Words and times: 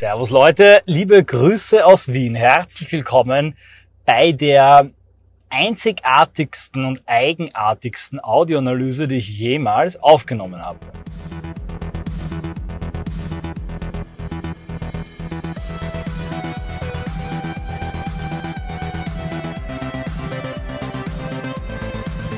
Servus 0.00 0.30
Leute, 0.30 0.80
liebe 0.86 1.22
Grüße 1.22 1.84
aus 1.84 2.10
Wien. 2.10 2.34
Herzlich 2.34 2.90
willkommen 2.90 3.54
bei 4.06 4.32
der 4.32 4.88
einzigartigsten 5.50 6.86
und 6.86 7.02
eigenartigsten 7.04 8.18
Audioanalyse, 8.18 9.08
die 9.08 9.16
ich 9.16 9.28
jemals 9.28 10.02
aufgenommen 10.02 10.64
habe. 10.64 10.78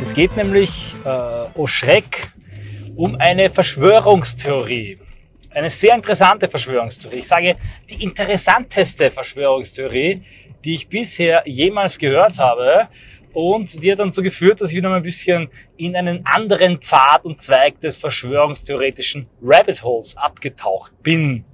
Es 0.03 0.13
geht 0.13 0.37
nämlich, 0.37 0.97
äh, 1.05 1.45
oh 1.55 1.69
Schreck, 1.69 2.33
um 2.97 3.15
eine 3.21 3.51
Verschwörungstheorie. 3.51 4.99
Eine 5.55 5.69
sehr 5.69 5.95
interessante 5.95 6.49
Verschwörungstheorie. 6.49 7.19
Ich 7.19 7.29
sage, 7.29 7.57
die 7.91 8.03
interessanteste 8.03 9.11
Verschwörungstheorie, 9.11 10.23
die 10.65 10.75
ich 10.75 10.89
bisher 10.89 11.43
jemals 11.45 11.99
gehört 11.99 12.39
habe. 12.39 12.89
Und 13.35 13.83
die 13.83 13.93
hat 13.93 13.99
dann 13.99 14.09
dazu 14.09 14.23
geführt, 14.23 14.61
dass 14.61 14.71
ich 14.71 14.77
wieder 14.77 14.89
mal 14.89 14.97
ein 14.97 15.03
bisschen 15.03 15.51
in 15.77 15.95
einen 15.97 16.25
anderen 16.25 16.79
Pfad 16.79 17.25
und 17.25 17.41
Zweig 17.41 17.81
des 17.81 17.97
verschwörungstheoretischen 17.97 19.27
Rabbit 19.43 19.83
Holes 19.83 20.17
abgetaucht 20.17 20.93
bin. 21.03 21.45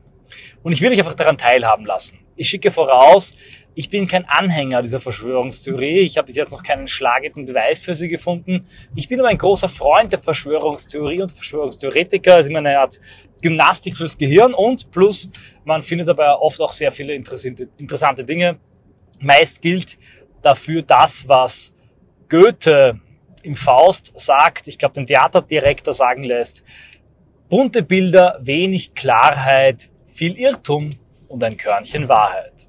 Und 0.63 0.73
ich 0.73 0.81
will 0.81 0.91
dich 0.91 0.99
einfach 0.99 1.15
daran 1.15 1.39
teilhaben 1.39 1.87
lassen. 1.87 2.19
Ich 2.37 2.49
schicke 2.49 2.71
voraus, 2.71 3.35
ich 3.79 3.91
bin 3.91 4.09
kein 4.09 4.25
Anhänger 4.29 4.83
dieser 4.83 4.99
Verschwörungstheorie. 4.99 6.01
Ich 6.01 6.19
habe 6.19 6.27
bis 6.27 6.35
jetzt 6.35 6.51
noch 6.51 6.65
keinen 6.65 6.89
schlagenden 6.89 7.47
Beweis 7.47 7.81
für 7.81 7.95
sie 7.95 8.09
gefunden. 8.09 8.67
Ich 8.97 9.09
bin 9.09 9.21
aber 9.21 9.29
ein 9.29 9.39
großer 9.39 9.69
Freund 9.69 10.13
der 10.13 10.19
Verschwörungstheorie 10.19 11.23
und 11.23 11.31
Verschwörungstheoretiker. 11.31 12.33
Es 12.33 12.47
ist 12.47 12.51
immer 12.51 12.59
eine 12.59 12.77
Art 12.77 13.01
Gymnastik 13.41 13.97
fürs 13.97 14.19
Gehirn 14.19 14.53
und 14.53 14.91
plus 14.91 15.31
man 15.65 15.85
findet 15.85 16.09
dabei 16.09 16.29
oft 16.33 16.61
auch 16.61 16.73
sehr 16.73 16.91
viele 16.91 17.15
interessante, 17.15 17.69
interessante 17.77 18.25
Dinge. 18.25 18.59
Meist 19.21 19.63
gilt 19.63 19.97
dafür 20.43 20.83
das, 20.83 21.29
was 21.29 21.73
Goethe 22.29 22.99
im 23.45 23.55
Faust 23.55 24.13
sagt, 24.17 24.67
ich 24.67 24.79
glaube 24.79 24.95
den 24.95 25.07
Theaterdirektor 25.07 25.95
sagen 25.95 26.25
lässt, 26.25 26.65
bunte 27.49 27.85
Bilder, 27.85 28.41
wenig 28.43 28.97
Klarheit, 28.97 29.89
viel 30.09 30.37
Irrtum 30.37 30.91
und 31.29 31.45
ein 31.45 31.57
Körnchen 31.57 32.09
Wahrheit. 32.09 32.68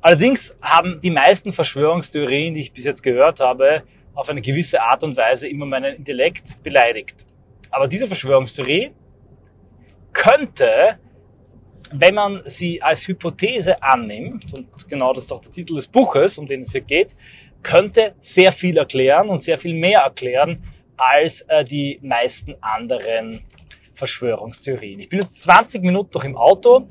Allerdings 0.00 0.56
haben 0.62 1.00
die 1.00 1.10
meisten 1.10 1.52
Verschwörungstheorien, 1.52 2.54
die 2.54 2.60
ich 2.60 2.72
bis 2.72 2.84
jetzt 2.84 3.02
gehört 3.02 3.40
habe, 3.40 3.82
auf 4.14 4.28
eine 4.28 4.40
gewisse 4.40 4.80
Art 4.80 5.02
und 5.02 5.16
Weise 5.16 5.48
immer 5.48 5.66
meinen 5.66 5.96
Intellekt 5.96 6.62
beleidigt. 6.62 7.26
Aber 7.70 7.88
diese 7.88 8.06
Verschwörungstheorie 8.06 8.92
könnte, 10.12 10.98
wenn 11.92 12.14
man 12.14 12.40
sie 12.44 12.82
als 12.82 13.06
Hypothese 13.06 13.82
annimmt, 13.82 14.52
und 14.52 14.88
genau 14.88 15.12
das 15.12 15.24
ist 15.24 15.32
auch 15.32 15.40
der 15.40 15.52
Titel 15.52 15.74
des 15.74 15.88
Buches, 15.88 16.38
um 16.38 16.46
den 16.46 16.60
es 16.60 16.72
hier 16.72 16.80
geht, 16.80 17.16
könnte 17.62 18.14
sehr 18.20 18.52
viel 18.52 18.76
erklären 18.76 19.28
und 19.28 19.40
sehr 19.40 19.58
viel 19.58 19.74
mehr 19.74 20.00
erklären 20.00 20.62
als 20.96 21.42
äh, 21.42 21.64
die 21.64 21.98
meisten 22.02 22.54
anderen 22.60 23.40
Verschwörungstheorien. 23.94 25.00
Ich 25.00 25.08
bin 25.08 25.20
jetzt 25.20 25.40
20 25.42 25.82
Minuten 25.82 26.10
noch 26.14 26.24
im 26.24 26.36
Auto 26.36 26.88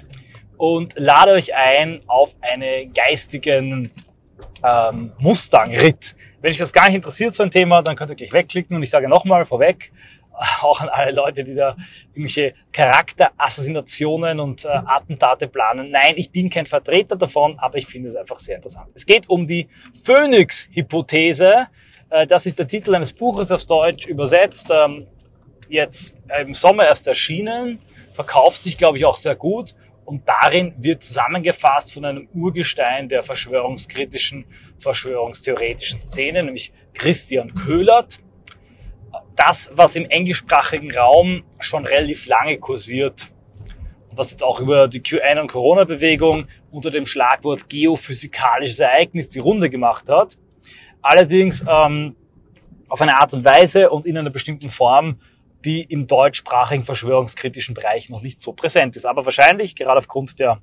und 0.57 0.97
lade 0.97 1.31
euch 1.31 1.55
ein 1.55 2.01
auf 2.07 2.35
einen 2.41 2.93
geistigen 2.93 3.91
ähm, 4.63 5.11
Mustang-Ritt. 5.19 6.15
Wenn 6.41 6.51
euch 6.51 6.57
das 6.57 6.73
gar 6.73 6.87
nicht 6.87 6.95
interessiert, 6.95 7.33
so 7.33 7.43
ein 7.43 7.51
Thema, 7.51 7.81
dann 7.81 7.95
könnt 7.95 8.11
ihr 8.11 8.15
gleich 8.15 8.33
wegklicken 8.33 8.75
und 8.75 8.83
ich 8.83 8.89
sage 8.89 9.07
nochmal 9.07 9.45
vorweg, 9.45 9.91
auch 10.61 10.81
an 10.81 10.89
alle 10.89 11.11
Leute, 11.11 11.43
die 11.43 11.55
da 11.55 11.75
irgendwelche 12.13 12.53
Charakterassassinationen 12.71 14.39
und 14.39 14.65
äh, 14.65 14.69
Attentate 14.69 15.47
planen. 15.47 15.91
Nein, 15.91 16.13
ich 16.15 16.31
bin 16.31 16.49
kein 16.49 16.65
Vertreter 16.65 17.15
davon, 17.15 17.57
aber 17.59 17.77
ich 17.77 17.87
finde 17.87 18.09
es 18.09 18.15
einfach 18.15 18.39
sehr 18.39 18.57
interessant. 18.57 18.89
Es 18.93 19.05
geht 19.05 19.29
um 19.29 19.47
die 19.47 19.67
Phoenix-Hypothese. 20.03 21.67
Äh, 22.09 22.27
das 22.27 22.45
ist 22.45 22.59
der 22.59 22.67
Titel 22.67 22.93
eines 22.95 23.13
Buches 23.13 23.51
auf 23.51 23.65
Deutsch 23.65 24.05
übersetzt. 24.05 24.71
Ähm, 24.71 25.07
jetzt 25.69 26.15
im 26.39 26.53
Sommer 26.53 26.85
erst 26.85 27.07
erschienen. 27.07 27.79
Verkauft 28.13 28.63
sich, 28.63 28.77
glaube 28.77 28.97
ich, 28.97 29.05
auch 29.05 29.17
sehr 29.17 29.35
gut. 29.35 29.75
Und 30.07 30.25
darin 30.25 30.73
wird 30.77 31.03
zusammengefasst 31.03 31.93
von 31.93 32.05
einem 32.05 32.29
Urgestein 32.33 33.09
der 33.09 33.23
verschwörungskritischen, 33.23 34.45
verschwörungstheoretischen 34.79 35.97
Szene, 35.97 36.43
nämlich 36.43 36.71
Christian 36.93 37.53
Köhlert. 37.53 38.19
Das, 39.35 39.69
was 39.73 39.97
im 39.97 40.05
englischsprachigen 40.05 40.95
Raum 40.95 41.43
schon 41.59 41.85
relativ 41.85 42.25
lange 42.25 42.57
kursiert, 42.57 43.29
was 44.11 44.31
jetzt 44.31 44.43
auch 44.43 44.61
über 44.61 44.87
die 44.87 45.01
QAnon 45.01 45.39
und 45.39 45.51
Corona-Bewegung 45.51 46.47
unter 46.71 46.89
dem 46.89 47.05
Schlagwort 47.05 47.69
geophysikalisches 47.69 48.79
Ereignis 48.79 49.27
die 49.27 49.39
Runde 49.39 49.69
gemacht 49.69 50.07
hat. 50.07 50.37
Allerdings 51.01 51.65
ähm, 51.69 52.15
auf 52.87 53.01
eine 53.01 53.19
Art 53.19 53.33
und 53.33 53.43
Weise 53.43 53.89
und 53.89 54.05
in 54.05 54.17
einer 54.17 54.29
bestimmten 54.29 54.69
Form, 54.69 55.19
die 55.65 55.81
im 55.81 56.07
deutschsprachigen 56.07 56.85
verschwörungskritischen 56.85 57.75
Bereich 57.75 58.09
noch 58.09 58.21
nicht 58.21 58.39
so 58.39 58.53
präsent 58.53 58.95
ist. 58.95 59.05
Aber 59.05 59.25
wahrscheinlich, 59.25 59.75
gerade 59.75 59.97
aufgrund 59.97 60.39
der 60.39 60.61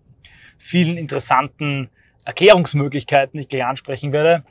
vielen 0.59 0.97
interessanten 0.97 1.91
Erklärungsmöglichkeiten, 2.25 3.37
die 3.37 3.43
ich 3.43 3.49
gleich 3.49 3.65
ansprechen 3.65 4.13
werde, 4.13 4.45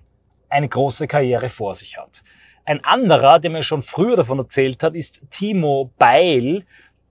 eine 0.50 0.70
große 0.70 1.08
Karriere 1.08 1.50
vor 1.50 1.74
sich 1.74 1.98
hat. 1.98 2.24
Ein 2.66 2.84
anderer, 2.84 3.40
der 3.40 3.52
mir 3.52 3.64
schon 3.64 3.82
früher 3.82 4.16
davon 4.16 4.40
erzählt 4.40 4.84
hat, 4.84 4.96
ist 4.96 5.24
Timo 5.32 5.92
Beil, 5.98 6.66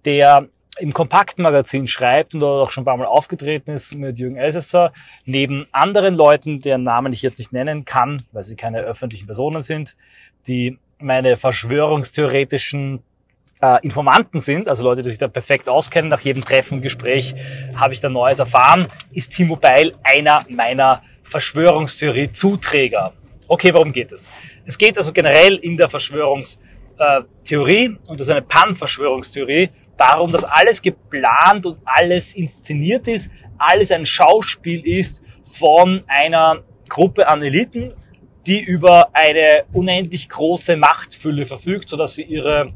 der 0.04 0.48
im 0.78 0.92
Kompaktmagazin 0.92 1.86
schreibt 1.86 2.34
und 2.34 2.40
dort 2.40 2.66
auch 2.66 2.70
schon 2.70 2.82
ein 2.82 2.84
paar 2.86 2.96
Mal 2.96 3.06
aufgetreten 3.06 3.72
ist 3.72 3.94
mit 3.94 4.18
Jürgen 4.18 4.36
Elsässer, 4.36 4.92
neben 5.26 5.66
anderen 5.72 6.14
Leuten, 6.14 6.60
deren 6.60 6.82
Namen 6.82 7.12
ich 7.12 7.20
jetzt 7.20 7.38
nicht 7.38 7.52
nennen 7.52 7.84
kann, 7.84 8.24
weil 8.32 8.42
sie 8.42 8.56
keine 8.56 8.80
öffentlichen 8.80 9.26
Personen 9.26 9.60
sind, 9.60 9.96
die 10.46 10.78
meine 10.98 11.36
verschwörungstheoretischen 11.36 13.02
äh, 13.62 13.78
Informanten 13.82 14.40
sind, 14.40 14.68
also 14.68 14.82
Leute, 14.82 15.02
die 15.02 15.10
sich 15.10 15.18
da 15.18 15.28
perfekt 15.28 15.68
auskennen, 15.68 16.10
nach 16.10 16.20
jedem 16.20 16.44
Treffen, 16.44 16.82
Gespräch 16.82 17.34
habe 17.74 17.94
ich 17.94 18.00
da 18.00 18.08
Neues 18.08 18.40
erfahren, 18.40 18.88
ist 19.12 19.34
T-Mobile 19.34 19.94
einer 20.02 20.44
meiner 20.50 21.02
Verschwörungstheorie-Zuträger. 21.22 23.12
Okay, 23.48 23.72
worum 23.72 23.92
geht 23.92 24.12
es? 24.12 24.30
Es 24.66 24.76
geht 24.76 24.98
also 24.98 25.12
generell 25.12 25.56
in 25.56 25.76
der 25.76 25.88
Verschwörungstheorie, 25.88 27.96
und 28.08 28.20
das 28.20 28.26
ist 28.26 28.30
eine 28.30 28.42
Pan-Verschwörungstheorie, 28.42 29.70
darum, 29.96 30.32
dass 30.32 30.44
alles 30.44 30.82
geplant 30.82 31.66
und 31.66 31.78
alles 31.84 32.34
inszeniert 32.34 33.06
ist, 33.06 33.30
alles 33.58 33.92
ein 33.92 34.04
Schauspiel 34.04 34.84
ist 34.86 35.22
von 35.44 36.02
einer 36.08 36.64
Gruppe 36.88 37.28
an 37.28 37.42
Eliten, 37.42 37.94
die 38.46 38.60
über 38.60 39.14
eine 39.14 39.64
unendlich 39.72 40.28
große 40.28 40.76
Machtfülle 40.76 41.46
verfügt, 41.46 41.88
sodass 41.88 42.14
sie 42.14 42.22
ihre 42.22 42.72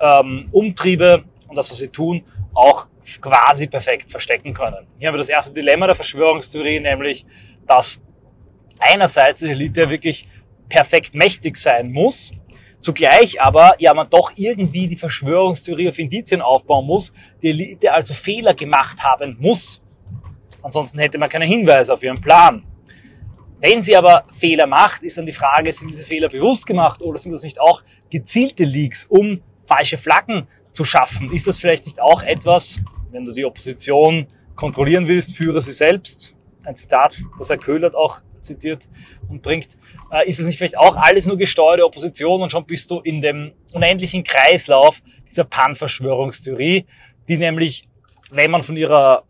ähm, 0.00 0.48
Umtriebe 0.52 1.24
und 1.48 1.56
das, 1.56 1.70
was 1.70 1.78
sie 1.78 1.88
tun, 1.88 2.24
auch 2.54 2.88
quasi 3.20 3.66
perfekt 3.66 4.10
verstecken 4.10 4.54
können. 4.54 4.86
Hier 4.98 5.08
haben 5.08 5.14
wir 5.14 5.18
das 5.18 5.28
erste 5.28 5.52
Dilemma 5.52 5.86
der 5.86 5.96
Verschwörungstheorie, 5.96 6.80
nämlich, 6.80 7.26
dass 7.66 8.00
einerseits 8.78 9.40
die 9.40 9.50
Elite 9.50 9.88
wirklich 9.88 10.28
perfekt 10.68 11.14
mächtig 11.14 11.56
sein 11.56 11.90
muss, 11.90 12.32
zugleich 12.78 13.40
aber 13.42 13.74
ja 13.78 13.92
man 13.92 14.08
doch 14.08 14.32
irgendwie 14.36 14.88
die 14.88 14.96
Verschwörungstheorie 14.96 15.88
auf 15.88 15.98
Indizien 15.98 16.40
aufbauen 16.40 16.86
muss, 16.86 17.12
die 17.42 17.50
Elite 17.50 17.92
also 17.92 18.14
Fehler 18.14 18.54
gemacht 18.54 19.02
haben 19.02 19.36
muss. 19.40 19.82
Ansonsten 20.62 20.98
hätte 20.98 21.18
man 21.18 21.28
keine 21.28 21.46
Hinweise 21.46 21.92
auf 21.92 22.02
ihren 22.02 22.20
Plan. 22.20 22.64
Wenn 23.60 23.82
sie 23.82 23.94
aber 23.94 24.24
Fehler 24.32 24.66
macht, 24.66 25.02
ist 25.02 25.18
dann 25.18 25.26
die 25.26 25.32
Frage, 25.32 25.70
sind 25.72 25.90
diese 25.90 26.04
Fehler 26.04 26.28
bewusst 26.28 26.66
gemacht 26.66 27.02
oder 27.02 27.18
sind 27.18 27.32
das 27.32 27.42
nicht 27.42 27.60
auch 27.60 27.82
gezielte 28.10 28.64
Leaks, 28.64 29.04
um 29.04 29.42
falsche 29.70 29.98
Flaggen 29.98 30.48
zu 30.72 30.84
schaffen. 30.84 31.32
Ist 31.32 31.46
das 31.46 31.58
vielleicht 31.58 31.86
nicht 31.86 32.00
auch 32.00 32.22
etwas, 32.22 32.78
wenn 33.10 33.24
du 33.24 33.32
die 33.32 33.44
Opposition 33.44 34.26
kontrollieren 34.56 35.08
willst, 35.08 35.36
führe 35.36 35.60
sie 35.60 35.72
selbst? 35.72 36.34
Ein 36.64 36.76
Zitat, 36.76 37.18
das 37.38 37.48
Herr 37.48 37.58
Köhlert 37.58 37.94
auch 37.94 38.20
zitiert 38.40 38.88
und 39.28 39.42
bringt. 39.42 39.68
Äh, 40.10 40.28
ist 40.28 40.38
es 40.38 40.46
nicht 40.46 40.58
vielleicht 40.58 40.78
auch 40.78 40.96
alles 40.96 41.26
nur 41.26 41.38
gesteuerte 41.38 41.84
Opposition 41.84 42.42
und 42.42 42.50
schon 42.50 42.66
bist 42.66 42.90
du 42.90 43.00
in 43.00 43.20
dem 43.20 43.52
unendlichen 43.72 44.24
Kreislauf 44.24 45.00
dieser 45.28 45.44
Pan-Verschwörungstheorie, 45.44 46.86
die 47.28 47.36
nämlich, 47.36 47.88
wenn 48.30 48.50
man 48.50 48.62
von 48.62 48.76
ihrer 48.76 49.24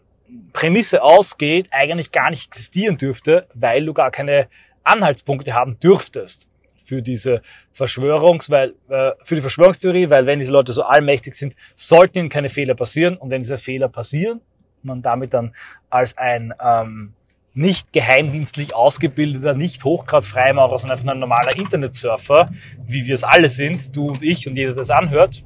Prämisse 0.52 1.02
ausgeht, 1.02 1.68
eigentlich 1.70 2.12
gar 2.12 2.30
nicht 2.30 2.46
existieren 2.48 2.96
dürfte, 2.96 3.46
weil 3.54 3.84
du 3.84 3.92
gar 3.92 4.10
keine 4.10 4.48
Anhaltspunkte 4.84 5.52
haben 5.54 5.78
dürftest 5.80 6.48
für 6.84 7.02
diese 7.02 7.42
Verschwörungs, 7.80 8.50
weil, 8.50 8.74
äh, 8.90 9.12
für 9.24 9.36
die 9.36 9.40
Verschwörungstheorie, 9.40 10.10
weil 10.10 10.26
wenn 10.26 10.38
diese 10.38 10.52
Leute 10.52 10.74
so 10.74 10.82
allmächtig 10.82 11.34
sind, 11.34 11.54
sollten 11.76 12.18
ihnen 12.18 12.28
keine 12.28 12.50
Fehler 12.50 12.74
passieren. 12.74 13.16
Und 13.16 13.30
wenn 13.30 13.40
diese 13.40 13.56
Fehler 13.56 13.88
passieren, 13.88 14.42
man 14.82 15.00
damit 15.00 15.32
dann 15.32 15.54
als 15.88 16.18
ein 16.18 16.52
ähm, 16.62 17.14
nicht 17.54 17.90
geheimdienstlich 17.94 18.74
ausgebildeter, 18.74 19.54
nicht 19.54 19.82
Hochgrad-Freimaurer, 19.82 20.78
sondern 20.78 20.98
einfach 20.98 21.10
ein 21.10 21.18
normaler 21.18 21.56
Internetsurfer, 21.56 22.50
wie 22.86 23.06
wir 23.06 23.14
es 23.14 23.24
alle 23.24 23.48
sind, 23.48 23.96
du 23.96 24.08
und 24.08 24.22
ich 24.22 24.46
und 24.46 24.56
jeder, 24.56 24.72
der 24.72 24.80
das 24.80 24.90
anhört, 24.90 25.42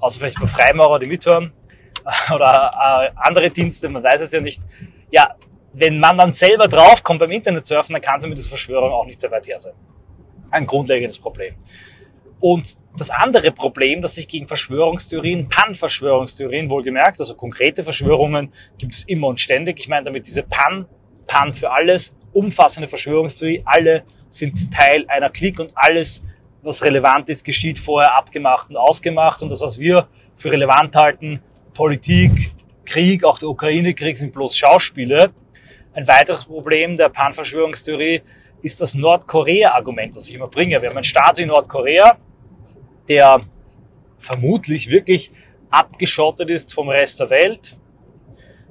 außer 0.00 0.20
vielleicht 0.20 0.40
mal 0.40 0.48
Freimaurer, 0.48 0.98
die 0.98 1.06
mithören, 1.06 1.52
oder 2.34 2.72
äh, 2.82 3.10
andere 3.16 3.50
Dienste, 3.50 3.90
man 3.90 4.02
weiß 4.02 4.22
es 4.22 4.32
ja 4.32 4.40
nicht. 4.40 4.62
Ja, 5.10 5.34
wenn 5.74 6.00
man 6.00 6.16
dann 6.16 6.32
selber 6.32 6.66
draufkommt 6.66 7.20
beim 7.20 7.30
Internet 7.30 7.66
surfen, 7.66 7.92
dann 7.92 8.02
kann 8.02 8.18
es 8.18 8.26
mit 8.26 8.38
dieser 8.38 8.48
Verschwörung 8.48 8.90
auch 8.90 9.04
nicht 9.04 9.20
sehr 9.20 9.30
weit 9.30 9.46
her 9.46 9.60
sein. 9.60 9.74
Ein 10.54 10.66
grundlegendes 10.66 11.18
Problem. 11.18 11.54
Und 12.38 12.76
das 12.96 13.10
andere 13.10 13.50
Problem, 13.50 14.02
das 14.02 14.14
sich 14.14 14.28
gegen 14.28 14.46
Verschwörungstheorien, 14.46 15.48
Pan-Verschwörungstheorien 15.48 16.70
wohlgemerkt, 16.70 17.18
also 17.18 17.34
konkrete 17.34 17.82
Verschwörungen 17.82 18.52
gibt 18.78 18.94
es 18.94 19.02
immer 19.04 19.26
und 19.26 19.40
ständig. 19.40 19.80
Ich 19.80 19.88
meine 19.88 20.04
damit 20.04 20.28
diese 20.28 20.44
Pan, 20.44 20.86
Pan 21.26 21.52
für 21.52 21.72
alles, 21.72 22.14
umfassende 22.32 22.86
Verschwörungstheorie, 22.86 23.62
alle 23.64 24.04
sind 24.28 24.72
Teil 24.72 25.04
einer 25.08 25.28
Klick 25.30 25.58
und 25.58 25.72
alles, 25.74 26.22
was 26.62 26.84
relevant 26.84 27.28
ist, 27.30 27.44
geschieht 27.44 27.80
vorher 27.80 28.14
abgemacht 28.14 28.70
und 28.70 28.76
ausgemacht. 28.76 29.42
Und 29.42 29.48
das, 29.48 29.60
was 29.60 29.78
wir 29.80 30.06
für 30.36 30.52
relevant 30.52 30.94
halten, 30.94 31.40
Politik, 31.72 32.52
Krieg, 32.84 33.24
auch 33.24 33.40
der 33.40 33.48
Ukraine-Krieg 33.48 34.18
sind 34.18 34.32
bloß 34.32 34.56
Schauspiele. 34.56 35.32
Ein 35.94 36.06
weiteres 36.06 36.44
Problem 36.44 36.96
der 36.96 37.08
Pan-Verschwörungstheorie 37.08 38.22
ist 38.64 38.80
das 38.80 38.94
Nordkorea-Argument, 38.94 40.16
was 40.16 40.28
ich 40.28 40.34
immer 40.34 40.48
bringe. 40.48 40.80
Wir 40.80 40.88
haben 40.88 40.96
einen 40.96 41.04
Staat 41.04 41.36
wie 41.36 41.44
Nordkorea, 41.44 42.16
der 43.08 43.40
vermutlich 44.16 44.90
wirklich 44.90 45.30
abgeschottet 45.68 46.48
ist 46.48 46.72
vom 46.72 46.88
Rest 46.88 47.20
der 47.20 47.28
Welt. 47.28 47.76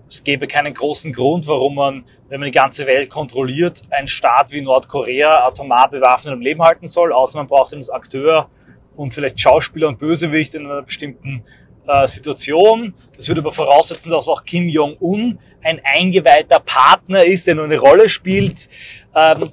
Es 0.09 0.23
gäbe 0.23 0.47
keinen 0.47 0.73
großen 0.73 1.13
Grund, 1.13 1.47
warum 1.47 1.75
man, 1.75 2.05
wenn 2.27 2.39
man 2.39 2.47
die 2.47 2.57
ganze 2.57 2.87
Welt 2.87 3.11
kontrolliert, 3.11 3.81
einen 3.91 4.07
Staat 4.07 4.51
wie 4.51 4.61
Nordkorea 4.61 5.45
atomar 5.45 5.89
bewaffnet 5.91 6.33
am 6.33 6.41
Leben 6.41 6.63
halten 6.63 6.87
soll, 6.87 7.13
außer 7.13 7.37
man 7.37 7.47
braucht 7.47 7.73
ihn 7.73 7.77
als 7.77 7.91
Akteur 7.91 8.49
und 8.95 9.13
vielleicht 9.13 9.39
Schauspieler 9.39 9.89
und 9.89 9.99
Bösewicht 9.99 10.55
in 10.55 10.65
einer 10.65 10.81
bestimmten 10.81 11.43
äh, 11.87 12.07
Situation. 12.07 12.95
Das 13.15 13.27
würde 13.27 13.41
aber 13.41 13.51
voraussetzen, 13.51 14.09
dass 14.09 14.27
auch 14.27 14.43
Kim 14.43 14.69
Jong-un 14.69 15.37
ein 15.61 15.81
eingeweihter 15.83 16.59
Partner 16.59 17.23
ist, 17.23 17.45
der 17.45 17.55
nur 17.55 17.65
eine 17.65 17.77
Rolle 17.77 18.09
spielt. 18.09 18.69
Ähm, 19.15 19.51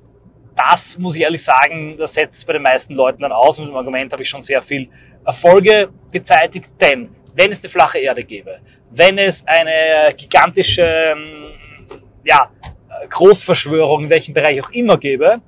das 0.61 0.99
muss 0.99 1.15
ich 1.15 1.23
ehrlich 1.23 1.43
sagen, 1.43 1.97
das 1.97 2.15
setzt 2.15 2.47
bei 2.47 2.53
den 2.53 2.63
meisten 2.63 2.95
Leuten 2.95 3.23
dann 3.23 3.33
aus. 3.33 3.59
Mit 3.59 3.69
dem 3.69 3.77
Argument 3.77 4.13
habe 4.13 4.23
ich 4.23 4.29
schon 4.29 4.43
sehr 4.43 4.61
viel 4.61 4.89
Erfolge 5.25 5.89
gezeitigt, 6.13 6.71
denn 6.81 7.11
wenn 7.35 7.51
es 7.51 7.63
eine 7.63 7.71
flache 7.71 7.99
Erde 7.99 8.25
gäbe, 8.25 8.59
wenn 8.91 9.19
es 9.19 9.47
eine 9.47 10.13
gigantische 10.15 10.83
ähm, 10.83 11.53
ja, 12.25 12.51
Großverschwörung 13.09 14.05
in 14.05 14.11
welchem 14.11 14.35
Bereich 14.35 14.63
auch 14.63 14.71
immer 14.71 14.99
gäbe, 14.99 15.41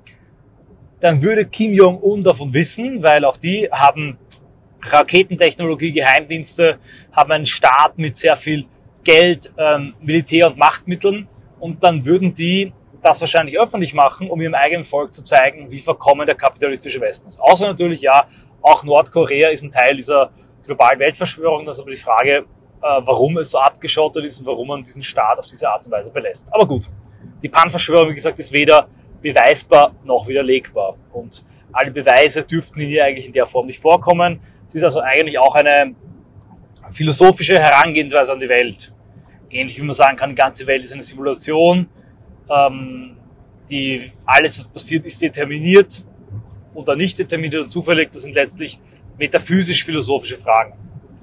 dann 0.99 1.21
würde 1.21 1.45
Kim 1.45 1.73
Jong-un 1.73 2.23
davon 2.23 2.53
wissen, 2.53 3.03
weil 3.03 3.25
auch 3.25 3.37
die 3.37 3.67
haben 3.71 4.17
Raketentechnologie, 4.81 5.91
Geheimdienste, 5.91 6.79
haben 7.11 7.31
einen 7.31 7.45
Staat 7.45 7.97
mit 7.97 8.15
sehr 8.15 8.35
viel 8.35 8.65
Geld, 9.03 9.51
ähm, 9.57 9.93
Militär 10.01 10.47
und 10.47 10.57
Machtmitteln 10.57 11.27
und 11.59 11.83
dann 11.83 12.05
würden 12.05 12.33
die 12.33 12.73
das 13.03 13.21
wahrscheinlich 13.21 13.59
öffentlich 13.59 13.93
machen, 13.93 14.29
um 14.29 14.39
ihrem 14.41 14.55
eigenen 14.55 14.85
Volk 14.85 15.13
zu 15.13 15.23
zeigen, 15.23 15.69
wie 15.69 15.79
verkommen 15.79 16.25
der 16.25 16.35
kapitalistische 16.35 17.01
Westen 17.01 17.27
ist. 17.27 17.39
Außer 17.39 17.67
natürlich, 17.67 18.01
ja, 18.01 18.25
auch 18.61 18.83
Nordkorea 18.83 19.49
ist 19.49 19.63
ein 19.63 19.71
Teil 19.71 19.95
dieser 19.95 20.31
globalen 20.63 20.99
Weltverschwörung. 20.99 21.65
Das 21.65 21.75
ist 21.75 21.81
aber 21.81 21.91
die 21.91 21.97
Frage, 21.97 22.31
äh, 22.31 22.45
warum 22.81 23.37
es 23.37 23.51
so 23.51 23.59
abgeschottet 23.59 24.23
ist 24.25 24.39
und 24.39 24.45
warum 24.45 24.67
man 24.67 24.83
diesen 24.83 25.03
Staat 25.03 25.37
auf 25.37 25.45
diese 25.45 25.69
Art 25.69 25.85
und 25.85 25.91
Weise 25.91 26.11
belässt. 26.11 26.53
Aber 26.53 26.65
gut, 26.65 26.89
die 27.41 27.49
Pan-Verschwörung, 27.49 28.09
wie 28.09 28.15
gesagt, 28.15 28.39
ist 28.39 28.51
weder 28.51 28.87
beweisbar 29.21 29.93
noch 30.03 30.27
widerlegbar. 30.27 30.95
Und 31.11 31.43
alle 31.71 31.91
Beweise 31.91 32.43
dürften 32.43 32.81
hier 32.81 33.03
eigentlich 33.05 33.27
in 33.27 33.33
der 33.33 33.45
Form 33.45 33.67
nicht 33.67 33.79
vorkommen. 33.79 34.39
Es 34.65 34.75
ist 34.75 34.83
also 34.83 35.01
eigentlich 35.01 35.37
auch 35.37 35.55
eine 35.55 35.95
philosophische 36.91 37.59
Herangehensweise 37.59 38.31
an 38.31 38.39
die 38.39 38.49
Welt. 38.49 38.93
Ähnlich 39.49 39.77
wie 39.77 39.83
man 39.83 39.93
sagen 39.93 40.17
kann, 40.17 40.29
die 40.29 40.35
ganze 40.35 40.65
Welt 40.67 40.83
ist 40.83 40.93
eine 40.93 41.03
Simulation 41.03 41.89
ähm, 42.49 43.15
die 43.69 44.11
alles, 44.25 44.59
was 44.59 44.67
passiert, 44.67 45.05
ist 45.05 45.21
determiniert 45.21 46.03
oder 46.73 46.95
nicht 46.95 47.17
determiniert 47.17 47.63
und 47.63 47.69
zufällig. 47.69 48.09
Das 48.11 48.23
sind 48.23 48.33
letztlich 48.33 48.79
metaphysisch-philosophische 49.17 50.37
Fragen. 50.37 50.73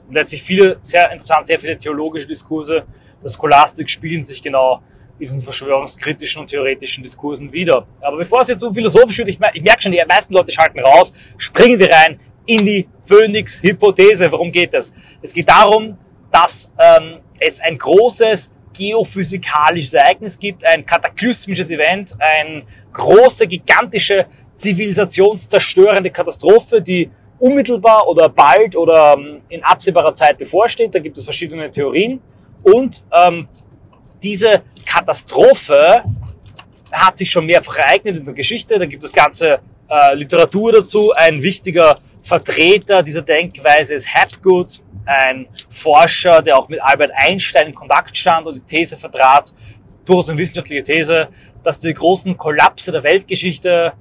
Und 0.09 0.15
letztlich 0.15 0.43
viele, 0.43 0.79
sehr 0.83 1.11
interessant, 1.13 1.47
sehr 1.47 1.61
viele 1.61 1.77
theologische 1.77 2.27
Diskurse 2.27 2.85
der 3.23 3.29
Scholastik 3.29 3.91
spielen 3.91 4.25
sich 4.25 4.43
genau 4.43 4.83
in 5.19 5.27
diesen 5.27 5.43
verschwörungskritischen 5.43 6.41
und 6.41 6.47
theoretischen 6.49 7.05
Diskursen 7.05 7.53
wieder. 7.53 7.87
Aber 8.01 8.17
bevor 8.17 8.41
es 8.41 8.49
jetzt 8.49 8.61
so 8.61 8.73
philosophisch 8.73 9.19
wird, 9.19 9.29
ich, 9.29 9.39
ich 9.53 9.63
merke 9.63 9.83
schon, 9.83 9.93
die 9.93 10.03
meisten 10.09 10.33
Leute 10.33 10.51
schalten 10.51 10.81
raus, 10.81 11.13
springen 11.37 11.79
wir 11.79 11.91
rein 11.93 12.19
in 12.47 12.65
die 12.65 12.89
Phoenix-Hypothese. 13.03 14.33
Worum 14.33 14.51
geht 14.51 14.73
es? 14.73 14.93
Es 15.21 15.35
geht 15.35 15.49
darum, 15.49 15.99
dass 16.31 16.71
ähm, 16.79 17.19
es 17.39 17.61
ein 17.61 17.77
großes 17.77 18.51
geophysikalisches 18.77 19.95
Ereignis 19.95 20.39
gibt, 20.39 20.65
ein 20.65 20.85
kataklysmisches 20.85 21.71
Event, 21.71 22.15
eine 22.19 22.63
große, 22.93 23.47
gigantische, 23.47 24.27
zivilisationszerstörende 24.53 26.11
Katastrophe, 26.11 26.81
die 26.83 27.11
unmittelbar 27.39 28.07
oder 28.07 28.29
bald 28.29 28.77
oder 28.77 29.15
ähm, 29.19 29.41
in 29.49 29.63
absehbarer 29.65 30.15
Zeit 30.15 30.39
bevorsteht. 30.39 30.95
Da 30.95 30.99
gibt 30.99 31.17
es 31.17 31.25
verschiedene 31.25 31.71
Theorien. 31.71 32.21
Und 32.63 33.03
ähm, 33.17 33.49
diese 34.23 34.63
Katastrophe 34.85 36.05
hat 36.93 37.17
sich 37.17 37.31
schon 37.31 37.47
mehrfach 37.47 37.77
ereignet 37.77 38.19
in 38.19 38.25
der 38.25 38.35
Geschichte. 38.35 38.79
Da 38.79 38.85
gibt 38.85 39.03
es 39.03 39.13
ganze 39.13 39.61
äh, 39.89 40.15
Literatur 40.15 40.73
dazu. 40.73 41.13
Ein 41.17 41.43
wichtiger 41.43 41.95
Vertreter 42.23 43.03
dieser 43.03 43.23
Denkweise 43.23 43.95
ist 43.95 44.13
Hapgood, 44.13 44.81
ein 45.11 45.49
Forscher, 45.71 46.41
der 46.41 46.57
auch 46.57 46.69
mit 46.69 46.81
Albert 46.81 47.11
Einstein 47.17 47.69
in 47.69 47.75
Kontakt 47.75 48.17
stand 48.17 48.47
und 48.47 48.55
die 48.55 48.61
These 48.61 48.97
vertrat, 48.97 49.53
durchaus 50.05 50.31
eine 50.31 50.39
wissenschaftliche 50.39 50.85
These, 50.85 51.29
dass 51.65 51.81
die 51.81 51.93
großen 51.93 52.37
Kollapse 52.37 52.93
der 52.93 53.03
Weltgeschichte, 53.03 53.93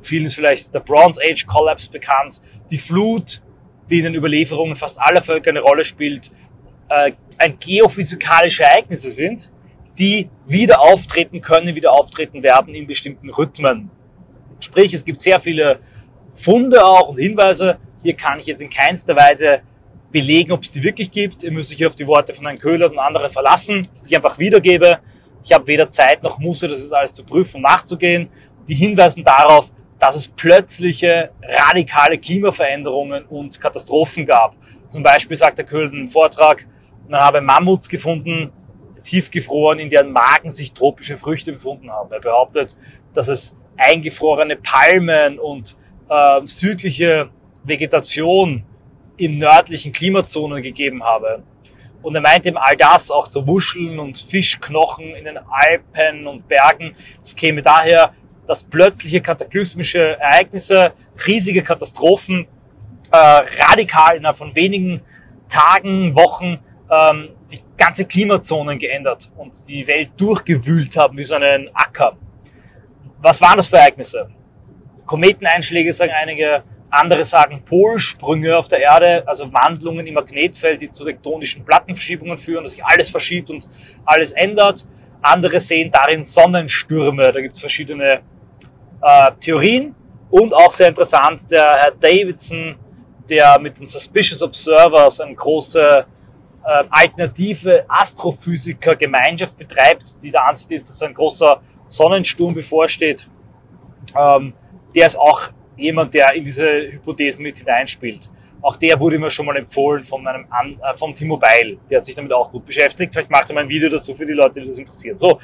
vielen 0.00 0.26
ist 0.26 0.34
vielleicht 0.34 0.72
der 0.72 0.80
Bronze 0.80 1.20
Age 1.28 1.44
Collapse 1.44 1.90
bekannt, 1.90 2.40
die 2.70 2.78
Flut, 2.78 3.42
die 3.90 3.98
in 3.98 4.04
den 4.04 4.14
Überlieferungen 4.14 4.76
fast 4.76 5.00
aller 5.00 5.22
Völker 5.22 5.50
eine 5.50 5.60
Rolle 5.60 5.84
spielt, 5.84 6.30
äh, 6.88 7.12
ein 7.36 7.58
geophysikalische 7.58 8.62
Ereignisse 8.62 9.10
sind, 9.10 9.50
die 9.98 10.30
wieder 10.46 10.80
auftreten 10.80 11.40
können, 11.40 11.74
wieder 11.74 11.92
auftreten 11.92 12.44
werden 12.44 12.74
in 12.74 12.86
bestimmten 12.86 13.30
Rhythmen. 13.30 13.90
Sprich, 14.60 14.94
es 14.94 15.04
gibt 15.04 15.20
sehr 15.20 15.40
viele 15.40 15.80
Funde 16.34 16.84
auch 16.84 17.08
und 17.08 17.18
Hinweise. 17.18 17.78
Hier 18.04 18.14
kann 18.14 18.38
ich 18.38 18.46
jetzt 18.46 18.62
in 18.62 18.70
keinster 18.70 19.16
Weise 19.16 19.62
belegen, 20.10 20.52
ob 20.52 20.62
es 20.62 20.70
die 20.70 20.82
wirklich 20.82 21.10
gibt. 21.10 21.42
Ihr 21.42 21.52
müsst 21.52 21.72
euch 21.72 21.84
auf 21.84 21.94
die 21.94 22.06
Worte 22.06 22.34
von 22.34 22.46
Herrn 22.46 22.58
Köhler 22.58 22.90
und 22.90 22.98
anderen 22.98 23.30
verlassen, 23.30 23.88
die 24.02 24.08
ich 24.08 24.16
einfach 24.16 24.38
wiedergebe. 24.38 24.98
Ich 25.44 25.52
habe 25.52 25.66
weder 25.66 25.88
Zeit 25.88 26.22
noch 26.22 26.38
Muße, 26.38 26.68
das 26.68 26.80
ist 26.80 26.92
alles 26.92 27.12
zu 27.14 27.24
prüfen 27.24 27.56
und 27.56 27.62
nachzugehen. 27.62 28.28
Die 28.66 28.74
hinweisen 28.74 29.24
darauf, 29.24 29.70
dass 29.98 30.16
es 30.16 30.28
plötzliche 30.28 31.30
radikale 31.42 32.18
Klimaveränderungen 32.18 33.24
und 33.24 33.60
Katastrophen 33.60 34.26
gab. 34.26 34.56
Zum 34.90 35.02
Beispiel 35.02 35.36
sagt 35.36 35.58
der 35.58 35.64
Köhler 35.64 35.92
im 35.92 36.08
Vortrag, 36.08 36.66
man 37.08 37.20
habe 37.20 37.40
Mammuts 37.40 37.88
gefunden, 37.88 38.52
tiefgefroren, 39.02 39.78
in 39.78 39.88
deren 39.88 40.12
Magen 40.12 40.50
sich 40.50 40.72
tropische 40.72 41.16
Früchte 41.16 41.52
befunden 41.52 41.90
haben. 41.90 42.12
Er 42.12 42.20
behauptet, 42.20 42.76
dass 43.14 43.28
es 43.28 43.54
eingefrorene 43.76 44.56
Palmen 44.56 45.38
und 45.38 45.76
äh, 46.08 46.40
südliche 46.44 47.30
Vegetation 47.64 48.64
in 49.18 49.38
nördlichen 49.38 49.92
Klimazonen 49.92 50.62
gegeben 50.62 51.04
habe. 51.04 51.42
Und 52.02 52.14
er 52.14 52.20
meint 52.20 52.46
eben 52.46 52.56
all 52.56 52.76
das, 52.76 53.10
auch 53.10 53.26
so 53.26 53.42
Muscheln 53.42 53.98
und 53.98 54.16
Fischknochen 54.16 55.14
in 55.14 55.24
den 55.24 55.38
Alpen 55.38 56.26
und 56.26 56.48
Bergen, 56.48 56.94
das 57.20 57.34
käme 57.34 57.60
daher, 57.60 58.14
dass 58.46 58.64
plötzliche 58.64 59.20
kataklysmische 59.20 60.00
Ereignisse, 60.18 60.92
riesige 61.26 61.62
Katastrophen 61.62 62.46
äh, 63.10 63.16
radikal 63.16 64.16
innerhalb 64.16 64.38
von 64.38 64.54
wenigen 64.54 65.02
Tagen, 65.48 66.14
Wochen 66.14 66.58
ähm, 66.90 67.30
die 67.50 67.60
ganze 67.76 68.06
Klimazonen 68.06 68.78
geändert 68.78 69.30
und 69.36 69.68
die 69.68 69.86
Welt 69.86 70.10
durchgewühlt 70.16 70.96
haben 70.96 71.16
wie 71.18 71.24
so 71.24 71.34
einen 71.34 71.68
Acker. 71.74 72.16
Was 73.20 73.40
waren 73.40 73.56
das 73.56 73.66
für 73.66 73.76
Ereignisse? 73.76 74.30
Kometeneinschläge, 75.04 75.92
sagen 75.92 76.12
einige, 76.14 76.62
andere 76.90 77.24
sagen 77.24 77.62
Polsprünge 77.64 78.56
auf 78.56 78.68
der 78.68 78.80
Erde, 78.80 79.22
also 79.26 79.52
Wandlungen 79.52 80.06
im 80.06 80.14
Magnetfeld, 80.14 80.80
die 80.80 80.88
zu 80.88 81.04
tektonischen 81.04 81.64
Plattenverschiebungen 81.64 82.38
führen, 82.38 82.64
dass 82.64 82.72
sich 82.72 82.84
alles 82.84 83.10
verschiebt 83.10 83.50
und 83.50 83.68
alles 84.04 84.32
ändert. 84.32 84.86
Andere 85.20 85.60
sehen 85.60 85.90
darin 85.90 86.24
Sonnenstürme. 86.24 87.30
Da 87.32 87.40
gibt 87.40 87.54
es 87.54 87.60
verschiedene 87.60 88.22
äh, 89.02 89.30
Theorien. 89.40 89.94
Und 90.30 90.54
auch 90.54 90.72
sehr 90.72 90.88
interessant, 90.88 91.50
der 91.50 91.74
Herr 91.74 91.90
Davidson, 91.92 92.76
der 93.28 93.58
mit 93.58 93.78
den 93.78 93.86
Suspicious 93.86 94.42
Observers 94.42 95.20
eine 95.20 95.34
große 95.34 96.06
äh, 96.64 96.84
alternative 96.90 97.84
Astrophysiker-Gemeinschaft 97.88 99.56
betreibt, 99.56 100.22
die 100.22 100.30
der 100.30 100.46
Ansicht 100.46 100.70
ist, 100.70 100.88
dass 100.88 101.02
ein 101.02 101.14
großer 101.14 101.60
Sonnensturm 101.86 102.54
bevorsteht. 102.54 103.28
Ähm, 104.16 104.54
der 104.94 105.06
ist 105.06 105.18
auch 105.18 105.50
jemand, 105.78 106.14
der 106.14 106.34
in 106.34 106.44
diese 106.44 106.66
Hypothesen 106.92 107.42
mit 107.42 107.56
hineinspielt. 107.56 108.30
Auch 108.60 108.76
der 108.76 108.98
wurde 108.98 109.18
mir 109.18 109.30
schon 109.30 109.46
mal 109.46 109.56
empfohlen 109.56 110.04
von 110.04 110.26
einem, 110.26 110.44
äh, 110.44 110.96
vom 110.96 111.14
T-Mobile. 111.14 111.78
Der 111.88 111.98
hat 111.98 112.04
sich 112.04 112.14
damit 112.14 112.32
auch 112.32 112.50
gut 112.50 112.66
beschäftigt. 112.66 113.12
Vielleicht 113.12 113.30
macht 113.30 113.48
er 113.50 113.54
mal 113.54 113.62
ein 113.62 113.68
Video 113.68 113.88
dazu 113.88 114.14
für 114.14 114.26
die 114.26 114.32
Leute, 114.32 114.60
die 114.60 114.66
das 114.66 114.78
interessiert. 114.78 115.20
So. 115.20 115.38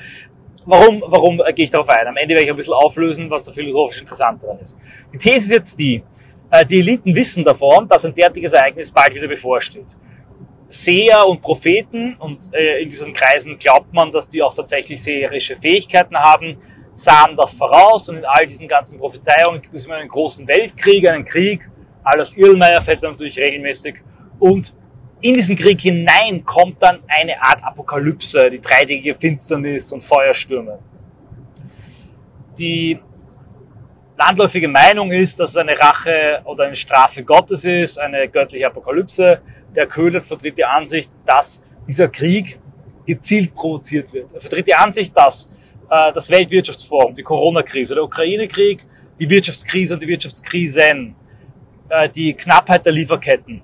Warum, 0.67 1.03
warum 1.07 1.41
äh, 1.41 1.53
gehe 1.53 1.65
ich 1.65 1.71
darauf 1.71 1.89
ein? 1.91 2.07
Am 2.07 2.17
Ende 2.17 2.35
werde 2.35 2.47
ich 2.47 2.51
ein 2.51 2.57
bisschen 2.57 2.75
auflösen, 2.75 3.31
was 3.31 3.45
da 3.45 3.53
philosophisch 3.53 4.01
interessant 4.01 4.43
dran 4.43 4.59
ist. 4.59 4.79
Die 5.13 5.19
These 5.19 5.37
ist 5.37 5.51
jetzt 5.51 5.79
die, 5.79 6.03
äh, 6.51 6.65
die 6.65 6.81
Eliten 6.81 7.15
wissen 7.15 7.45
davon, 7.45 7.87
dass 7.87 8.05
ein 8.05 8.15
derartiges 8.15 8.53
Ereignis 8.55 8.91
bald 8.91 9.15
wieder 9.15 9.29
bevorsteht. 9.29 9.87
Seher 10.69 11.27
und 11.27 11.41
Propheten, 11.41 12.17
und 12.19 12.53
äh, 12.53 12.83
in 12.83 12.89
diesen 12.89 13.13
Kreisen 13.13 13.59
glaubt 13.59 13.93
man, 13.93 14.11
dass 14.11 14.27
die 14.27 14.43
auch 14.43 14.55
tatsächlich 14.55 15.03
seherische 15.03 15.55
Fähigkeiten 15.55 16.17
haben, 16.17 16.57
sahen 16.95 17.37
das 17.37 17.53
voraus 17.53 18.09
und 18.09 18.19
in 18.19 18.25
all 18.25 18.47
diesen 18.47 18.69
ganzen 18.69 18.99
Prophezeiungen 18.99 19.61
gibt 19.61 19.75
es 19.75 19.85
immer 19.85 19.97
einen 19.97 20.09
großen 20.09 20.47
Weltkrieg, 20.49 21.09
einen 21.09 21.25
Krieg. 21.25 21.69
Alles 22.03 22.37
Irlmeier 22.37 22.81
fällt 22.81 23.03
natürlich 23.03 23.39
regelmäßig. 23.39 23.97
Und 24.39 24.73
in 25.21 25.35
diesen 25.35 25.57
Krieg 25.57 25.81
hinein 25.81 26.45
kommt 26.45 26.83
dann 26.83 27.03
eine 27.09 27.41
Art 27.43 27.65
Apokalypse, 27.65 28.51
die 28.51 28.61
dreitägige 28.61 29.15
Finsternis 29.15 29.91
und 29.93 30.03
Feuerstürme. 30.03 30.79
Die 32.59 33.01
landläufige 34.17 34.69
Meinung 34.69 35.11
ist, 35.11 35.41
dass 35.41 35.51
es 35.51 35.57
eine 35.57 35.79
Rache 35.79 36.41
oder 36.45 36.65
eine 36.65 36.75
Strafe 36.75 37.25
Gottes 37.25 37.65
ist, 37.65 37.99
eine 37.99 38.29
göttliche 38.29 38.67
Apokalypse. 38.67 39.41
Der 39.75 39.87
Köhler 39.87 40.21
vertritt 40.21 40.57
die 40.59 40.65
Ansicht, 40.65 41.11
dass 41.25 41.61
dieser 41.89 42.09
Krieg 42.09 42.61
gezielt 43.07 43.55
provoziert 43.55 44.13
wird. 44.13 44.33
Er 44.33 44.41
vertritt 44.41 44.67
die 44.67 44.75
Ansicht, 44.75 45.17
dass 45.17 45.49
äh, 45.91 46.13
das 46.13 46.31
Weltwirtschaftsforum, 46.31 47.15
die 47.15 47.23
Corona-Krise, 47.23 47.95
der 47.95 48.05
Ukraine-Krieg, 48.05 48.87
die 49.19 49.29
Wirtschaftskrise 49.29 49.95
und 49.95 50.03
die 50.03 50.09
Wirtschaftskrisen, 50.09 51.15
äh, 51.89 52.09
die 52.09 52.35
Knappheit 52.35 52.85
der 52.85 52.93
Lieferketten, 52.93 53.63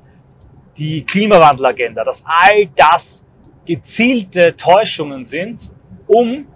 die 0.76 1.04
Klimawandelagenda, 1.04 2.04
dass 2.04 2.24
all 2.26 2.66
das 2.76 3.26
gezielte 3.66 4.56
Täuschungen 4.56 5.24
sind, 5.24 5.70
um 6.06 6.46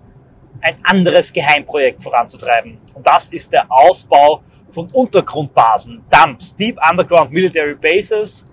ein 0.60 0.76
anderes 0.82 1.32
Geheimprojekt 1.32 2.02
voranzutreiben. 2.02 2.78
Und 2.94 3.06
das 3.06 3.28
ist 3.28 3.52
der 3.52 3.70
Ausbau 3.70 4.42
von 4.70 4.88
Untergrundbasen, 4.90 6.02
Dumps, 6.10 6.56
Deep 6.56 6.78
Underground 6.90 7.30
Military 7.30 7.74
Bases. 7.74 8.44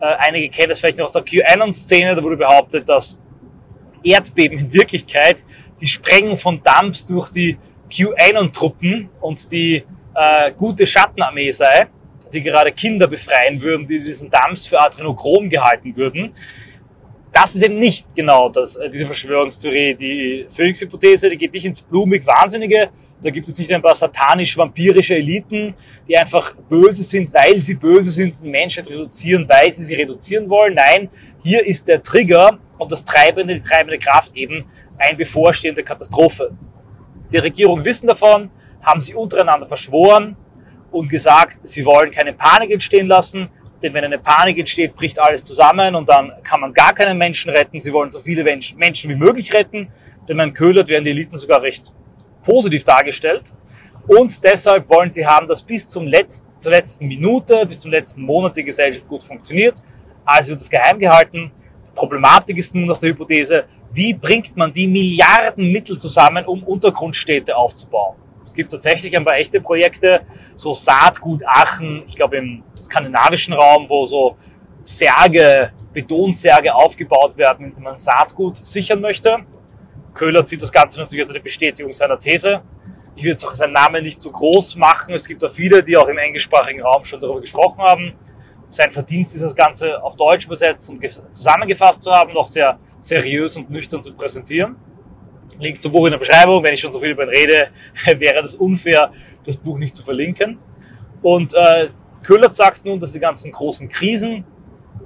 Äh, 0.00 0.04
einige 0.18 0.48
kennen 0.50 0.68
das 0.68 0.80
vielleicht 0.80 0.98
noch 0.98 1.06
aus 1.06 1.12
der 1.12 1.22
QAnon-Szene, 1.22 2.14
da 2.14 2.22
wurde 2.22 2.36
behauptet, 2.36 2.88
dass 2.88 3.18
Erdbeben 4.02 4.58
in 4.58 4.72
Wirklichkeit 4.72 5.38
die 5.84 5.88
Sprengung 5.88 6.38
von 6.38 6.62
Dumps 6.62 7.06
durch 7.06 7.28
die 7.28 7.58
QAnon-Truppen 7.90 9.10
und 9.20 9.52
die 9.52 9.84
äh, 10.14 10.50
gute 10.56 10.86
Schattenarmee 10.86 11.50
sei, 11.50 11.88
die 12.32 12.40
gerade 12.40 12.72
Kinder 12.72 13.06
befreien 13.06 13.60
würden, 13.60 13.86
die 13.86 14.02
diesen 14.02 14.30
Dumps 14.30 14.64
für 14.64 14.80
Adrenochrom 14.80 15.50
gehalten 15.50 15.94
würden. 15.94 16.32
Das 17.30 17.54
ist 17.54 17.62
eben 17.62 17.78
nicht 17.78 18.06
genau 18.16 18.48
das, 18.48 18.76
äh, 18.76 18.88
diese 18.88 19.04
Verschwörungstheorie. 19.04 19.94
Die 19.94 20.46
Phoenix-Hypothese, 20.48 21.28
die 21.28 21.36
geht 21.36 21.52
nicht 21.52 21.66
ins 21.66 21.82
blumig-wahnsinnige. 21.82 22.88
Da 23.22 23.28
gibt 23.28 23.46
es 23.50 23.58
nicht 23.58 23.70
ein 23.70 23.82
paar 23.82 23.94
satanisch-vampirische 23.94 25.16
Eliten, 25.16 25.74
die 26.08 26.16
einfach 26.16 26.54
böse 26.70 27.02
sind, 27.02 27.34
weil 27.34 27.58
sie 27.58 27.74
böse 27.74 28.10
sind, 28.10 28.42
die 28.42 28.48
Menschheit 28.48 28.88
reduzieren, 28.88 29.46
weil 29.46 29.70
sie 29.70 29.84
sie 29.84 29.94
reduzieren 29.94 30.48
wollen. 30.48 30.76
Nein, 30.76 31.10
hier 31.42 31.66
ist 31.66 31.88
der 31.88 32.02
Trigger 32.02 32.58
und 32.78 32.90
das 32.90 33.04
treibende, 33.04 33.54
die 33.54 33.60
treibende 33.60 33.98
Kraft 33.98 34.34
eben 34.34 34.64
eine 34.98 35.16
bevorstehende 35.16 35.82
Katastrophe. 35.82 36.56
Die 37.32 37.38
Regierungen 37.38 37.84
wissen 37.84 38.06
davon, 38.06 38.50
haben 38.82 39.00
sich 39.00 39.14
untereinander 39.14 39.66
verschworen 39.66 40.36
und 40.90 41.08
gesagt, 41.08 41.58
sie 41.66 41.84
wollen 41.84 42.10
keine 42.10 42.32
Panik 42.32 42.70
entstehen 42.70 43.06
lassen, 43.06 43.48
denn 43.82 43.92
wenn 43.92 44.04
eine 44.04 44.18
Panik 44.18 44.58
entsteht, 44.58 44.94
bricht 44.94 45.18
alles 45.18 45.44
zusammen 45.44 45.94
und 45.94 46.08
dann 46.08 46.32
kann 46.42 46.60
man 46.60 46.72
gar 46.72 46.94
keinen 46.94 47.18
Menschen 47.18 47.50
retten. 47.50 47.78
Sie 47.78 47.92
wollen 47.92 48.10
so 48.10 48.20
viele 48.20 48.44
Menschen 48.44 49.10
wie 49.10 49.14
möglich 49.14 49.52
retten, 49.52 49.88
denn 50.28 50.36
man 50.36 50.54
Köhlert 50.54 50.88
werden 50.88 51.04
die 51.04 51.10
Eliten 51.10 51.36
sogar 51.36 51.60
recht 51.60 51.92
positiv 52.42 52.84
dargestellt. 52.84 53.52
Und 54.06 54.44
deshalb 54.44 54.88
wollen 54.88 55.10
sie 55.10 55.26
haben, 55.26 55.46
dass 55.46 55.62
bis 55.62 55.88
zum 55.88 56.06
letzten, 56.06 56.48
zur 56.58 56.72
letzten 56.72 57.06
Minute, 57.06 57.66
bis 57.66 57.80
zum 57.80 57.90
letzten 57.90 58.22
Monat 58.22 58.56
die 58.56 58.64
Gesellschaft 58.64 59.08
gut 59.08 59.24
funktioniert. 59.24 59.82
Also 60.24 60.50
wird 60.50 60.60
es 60.60 60.70
geheim 60.70 60.98
gehalten. 60.98 61.50
Problematik 61.94 62.58
ist 62.58 62.74
nun 62.74 62.86
nach 62.86 62.98
der 62.98 63.10
Hypothese, 63.10 63.64
wie 63.92 64.12
bringt 64.12 64.56
man 64.56 64.72
die 64.72 64.88
Milliarden 64.88 65.70
Mittel 65.70 65.98
zusammen, 65.98 66.44
um 66.44 66.62
Untergrundstädte 66.64 67.56
aufzubauen? 67.56 68.16
Es 68.42 68.52
gibt 68.52 68.72
tatsächlich 68.72 69.16
ein 69.16 69.24
paar 69.24 69.36
echte 69.36 69.60
Projekte, 69.60 70.22
so 70.54 70.74
Saatgut 70.74 71.42
Aachen, 71.46 72.02
ich 72.06 72.14
glaube 72.14 72.36
im 72.36 72.62
skandinavischen 72.80 73.54
Raum, 73.54 73.86
wo 73.88 74.04
so 74.04 74.36
Särge, 74.82 75.72
Betonsärge 75.92 76.74
aufgebaut 76.74 77.38
werden, 77.38 77.70
denen 77.70 77.82
man 77.82 77.96
Saatgut 77.96 78.66
sichern 78.66 79.00
möchte. 79.00 79.38
Köhler 80.12 80.44
zieht 80.44 80.62
das 80.62 80.70
Ganze 80.70 80.98
natürlich 81.00 81.22
als 81.22 81.30
eine 81.30 81.40
Bestätigung 81.40 81.92
seiner 81.92 82.18
These. 82.18 82.62
Ich 83.16 83.24
will 83.24 83.30
jetzt 83.30 83.44
auch 83.46 83.54
seinen 83.54 83.72
Namen 83.72 84.02
nicht 84.02 84.20
zu 84.20 84.30
groß 84.30 84.76
machen. 84.76 85.14
Es 85.14 85.26
gibt 85.26 85.42
da 85.42 85.48
viele, 85.48 85.82
die 85.82 85.96
auch 85.96 86.08
im 86.08 86.18
englischsprachigen 86.18 86.82
Raum 86.82 87.04
schon 87.04 87.20
darüber 87.20 87.40
gesprochen 87.40 87.82
haben 87.82 88.14
sein 88.74 88.90
Verdienst 88.90 89.34
ist, 89.34 89.42
das 89.42 89.54
Ganze 89.54 90.02
auf 90.02 90.16
Deutsch 90.16 90.46
übersetzt 90.46 90.90
und 90.90 91.00
zusammengefasst 91.32 92.02
zu 92.02 92.10
haben, 92.10 92.32
noch 92.32 92.46
sehr 92.46 92.78
seriös 92.98 93.56
und 93.56 93.70
nüchtern 93.70 94.02
zu 94.02 94.12
präsentieren. 94.14 94.76
Link 95.58 95.80
zum 95.80 95.92
Buch 95.92 96.06
in 96.06 96.12
der 96.12 96.18
Beschreibung. 96.18 96.62
Wenn 96.64 96.74
ich 96.74 96.80
schon 96.80 96.92
so 96.92 96.98
viel 97.00 97.10
über 97.10 97.24
ihn 97.24 97.28
rede, 97.28 97.68
wäre 98.18 98.42
das 98.42 98.54
unfair, 98.54 99.12
das 99.44 99.56
Buch 99.56 99.78
nicht 99.78 99.94
zu 99.94 100.02
verlinken. 100.02 100.58
Und 101.22 101.54
äh, 101.54 101.88
Köhler 102.22 102.50
sagt 102.50 102.84
nun, 102.84 102.98
dass 102.98 103.12
die 103.12 103.20
ganzen 103.20 103.52
großen 103.52 103.88
Krisen, 103.88 104.44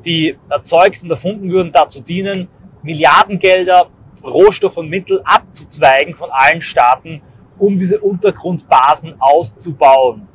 die 0.04 0.36
erzeugt 0.48 1.02
und 1.02 1.10
erfunden 1.10 1.50
würden, 1.50 1.72
dazu 1.72 2.00
dienen, 2.00 2.48
Milliardengelder, 2.82 3.90
Rohstoff 4.24 4.76
und 4.76 4.88
Mittel 4.88 5.20
abzuzweigen 5.24 6.14
von 6.14 6.30
allen 6.30 6.60
Staaten, 6.60 7.20
um 7.58 7.76
diese 7.76 7.98
Untergrundbasen 8.00 9.16
auszubauen. 9.18 10.28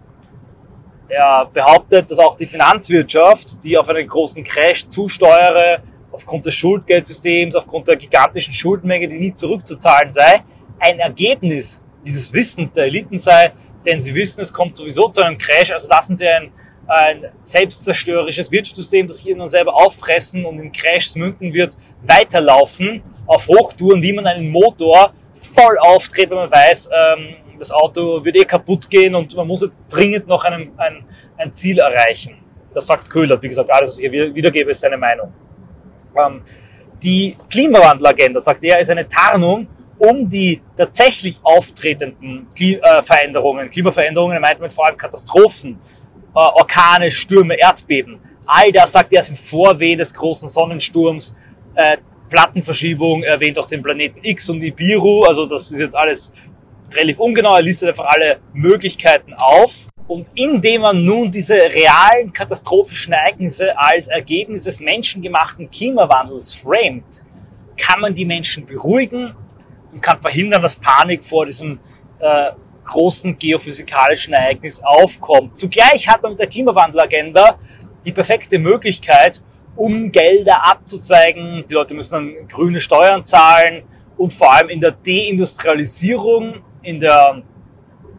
Er 1.09 1.49
behauptet, 1.51 2.09
dass 2.09 2.19
auch 2.19 2.35
die 2.35 2.45
Finanzwirtschaft, 2.45 3.63
die 3.63 3.77
auf 3.77 3.87
einen 3.89 4.07
großen 4.07 4.43
Crash 4.43 4.87
zusteuere, 4.87 5.81
aufgrund 6.11 6.45
des 6.45 6.53
Schuldgeldsystems, 6.53 7.55
aufgrund 7.55 7.87
der 7.87 7.95
gigantischen 7.95 8.53
Schuldenmenge, 8.53 9.07
die 9.07 9.17
nie 9.17 9.33
zurückzuzahlen 9.33 10.11
sei, 10.11 10.43
ein 10.79 10.99
Ergebnis 10.99 11.81
dieses 12.05 12.31
Wissens 12.33 12.73
der 12.73 12.85
Eliten 12.85 13.17
sei, 13.17 13.53
denn 13.85 14.01
sie 14.01 14.13
wissen, 14.13 14.41
es 14.41 14.53
kommt 14.53 14.75
sowieso 14.75 15.09
zu 15.09 15.21
einem 15.21 15.37
Crash, 15.37 15.71
also 15.71 15.87
lassen 15.89 16.15
sie 16.15 16.27
ein, 16.27 16.51
ein 16.87 17.25
selbstzerstörerisches 17.43 18.51
Wirtschaftssystem, 18.51 19.07
das 19.07 19.17
sich 19.17 19.27
irgendwann 19.27 19.49
selber 19.49 19.75
auffressen 19.75 20.45
und 20.45 20.59
in 20.59 20.71
Crashs 20.71 21.15
münden 21.15 21.53
wird, 21.53 21.77
weiterlaufen 22.03 23.01
auf 23.25 23.47
Hochtouren, 23.47 24.01
wie 24.01 24.13
man 24.13 24.27
einen 24.27 24.49
Motor 24.49 25.13
voll 25.33 25.77
aufdreht, 25.77 26.29
wenn 26.29 26.37
man 26.37 26.51
weiß, 26.51 26.89
ähm, 26.91 27.35
das 27.59 27.71
Auto 27.71 28.23
wird 28.23 28.35
eh 28.35 28.45
kaputt 28.45 28.89
gehen 28.89 29.15
und 29.15 29.35
man 29.35 29.47
muss 29.47 29.61
jetzt 29.61 29.75
dringend 29.89 30.27
noch 30.27 30.43
ein, 30.43 30.71
ein, 30.77 31.05
ein 31.37 31.53
Ziel 31.53 31.79
erreichen. 31.79 32.37
Das 32.73 32.87
sagt 32.87 33.09
Köhler. 33.09 33.41
Wie 33.41 33.47
gesagt, 33.47 33.71
alles, 33.71 33.89
was 33.89 33.99
ich 33.99 34.09
hier 34.09 34.33
wiedergebe, 34.33 34.71
ist 34.71 34.81
seine 34.81 34.97
Meinung. 34.97 35.31
Ähm, 36.15 36.41
die 37.01 37.37
Klimawandelagenda, 37.49 38.39
sagt 38.39 38.63
er, 38.63 38.79
ist 38.79 38.89
eine 38.89 39.07
Tarnung, 39.07 39.67
um 39.97 40.27
die 40.29 40.61
tatsächlich 40.75 41.39
auftretenden 41.43 42.47
äh, 42.59 43.01
Veränderungen, 43.03 43.69
Klimaveränderungen, 43.69 44.35
er 44.35 44.41
meint 44.41 44.59
damit 44.59 44.73
vor 44.73 44.87
allem 44.87 44.97
Katastrophen, 44.97 45.79
äh, 46.35 46.39
Orkane, 46.39 47.11
Stürme, 47.11 47.59
Erdbeben. 47.59 48.19
All 48.45 48.71
das, 48.71 48.91
sagt 48.91 49.13
er, 49.13 49.23
sind 49.23 49.37
Vorwehen 49.37 49.97
des 49.97 50.13
großen 50.13 50.49
Sonnensturms, 50.49 51.35
äh, 51.75 51.97
Plattenverschiebung, 52.29 53.23
erwähnt 53.23 53.59
auch 53.59 53.67
den 53.67 53.83
Planeten 53.83 54.19
X 54.23 54.49
und 54.49 54.59
Nibiru, 54.59 55.23
also 55.23 55.45
das 55.45 55.71
ist 55.71 55.79
jetzt 55.79 55.95
alles 55.95 56.31
relativ 56.95 57.19
ungenau, 57.19 57.55
er 57.55 57.61
listet 57.61 57.89
einfach 57.89 58.05
alle 58.05 58.39
Möglichkeiten 58.53 59.33
auf. 59.33 59.87
Und 60.07 60.29
indem 60.35 60.81
man 60.81 61.05
nun 61.05 61.31
diese 61.31 61.55
realen 61.55 62.33
katastrophischen 62.33 63.13
Ereignisse 63.13 63.77
als 63.77 64.07
Ergebnis 64.07 64.63
des 64.63 64.81
menschengemachten 64.81 65.69
Klimawandels 65.69 66.53
framet, 66.53 67.23
kann 67.77 68.01
man 68.01 68.13
die 68.13 68.25
Menschen 68.25 68.65
beruhigen 68.65 69.33
und 69.91 70.01
kann 70.01 70.21
verhindern, 70.21 70.61
dass 70.61 70.75
Panik 70.75 71.23
vor 71.23 71.45
diesem 71.45 71.79
äh, 72.19 72.51
großen 72.83 73.37
geophysikalischen 73.37 74.33
Ereignis 74.33 74.81
aufkommt. 74.83 75.55
Zugleich 75.55 76.07
hat 76.07 76.21
man 76.21 76.33
mit 76.33 76.39
der 76.39 76.47
Klimawandelagenda 76.47 77.57
die 78.05 78.11
perfekte 78.11 78.59
Möglichkeit, 78.59 79.41
um 79.75 80.11
Gelder 80.11 80.67
abzuzweigen. 80.69 81.63
Die 81.67 81.73
Leute 81.73 81.95
müssen 81.95 82.13
dann 82.13 82.47
grüne 82.47 82.81
Steuern 82.81 83.23
zahlen 83.23 83.83
und 84.17 84.33
vor 84.33 84.53
allem 84.53 84.69
in 84.69 84.81
der 84.81 84.91
Deindustrialisierung 84.91 86.61
in, 86.83 86.99
der, 86.99 87.41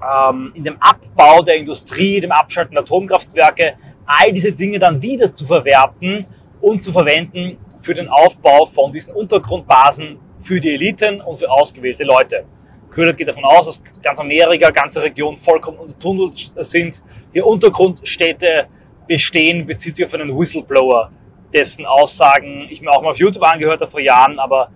ähm, 0.02 0.52
in 0.54 0.64
dem 0.64 0.76
Abbau 0.80 1.42
der 1.42 1.56
Industrie, 1.56 2.20
dem 2.20 2.32
Abschalten 2.32 2.74
der 2.74 2.82
Atomkraftwerke, 2.82 3.74
all 4.06 4.32
diese 4.32 4.52
Dinge 4.52 4.78
dann 4.78 5.00
wieder 5.00 5.30
zu 5.30 5.46
verwerten 5.46 6.26
und 6.60 6.82
zu 6.82 6.92
verwenden 6.92 7.58
für 7.80 7.94
den 7.94 8.08
Aufbau 8.08 8.66
von 8.66 8.92
diesen 8.92 9.14
Untergrundbasen 9.14 10.18
für 10.40 10.60
die 10.60 10.74
Eliten 10.74 11.20
und 11.20 11.38
für 11.38 11.50
ausgewählte 11.50 12.04
Leute. 12.04 12.44
Köhler 12.90 13.12
geht 13.12 13.28
davon 13.28 13.44
aus, 13.44 13.66
dass 13.66 13.82
ganz 14.02 14.20
Amerika, 14.20 14.70
ganze 14.70 15.02
Regionen 15.02 15.36
vollkommen 15.36 15.78
untertunnelt 15.78 16.52
sind, 16.56 17.02
hier 17.32 17.46
Untergrundstädte 17.46 18.68
bestehen, 19.08 19.66
bezieht 19.66 19.96
sich 19.96 20.06
auf 20.06 20.14
einen 20.14 20.36
Whistleblower, 20.38 21.10
dessen 21.52 21.84
Aussagen 21.86 22.66
ich 22.70 22.80
mir 22.80 22.90
auch 22.90 23.02
mal 23.02 23.10
auf 23.10 23.18
YouTube 23.18 23.42
angehört 23.42 23.80
habe 23.80 23.90
vor 23.90 24.00
Jahren, 24.00 24.38
aber 24.38 24.70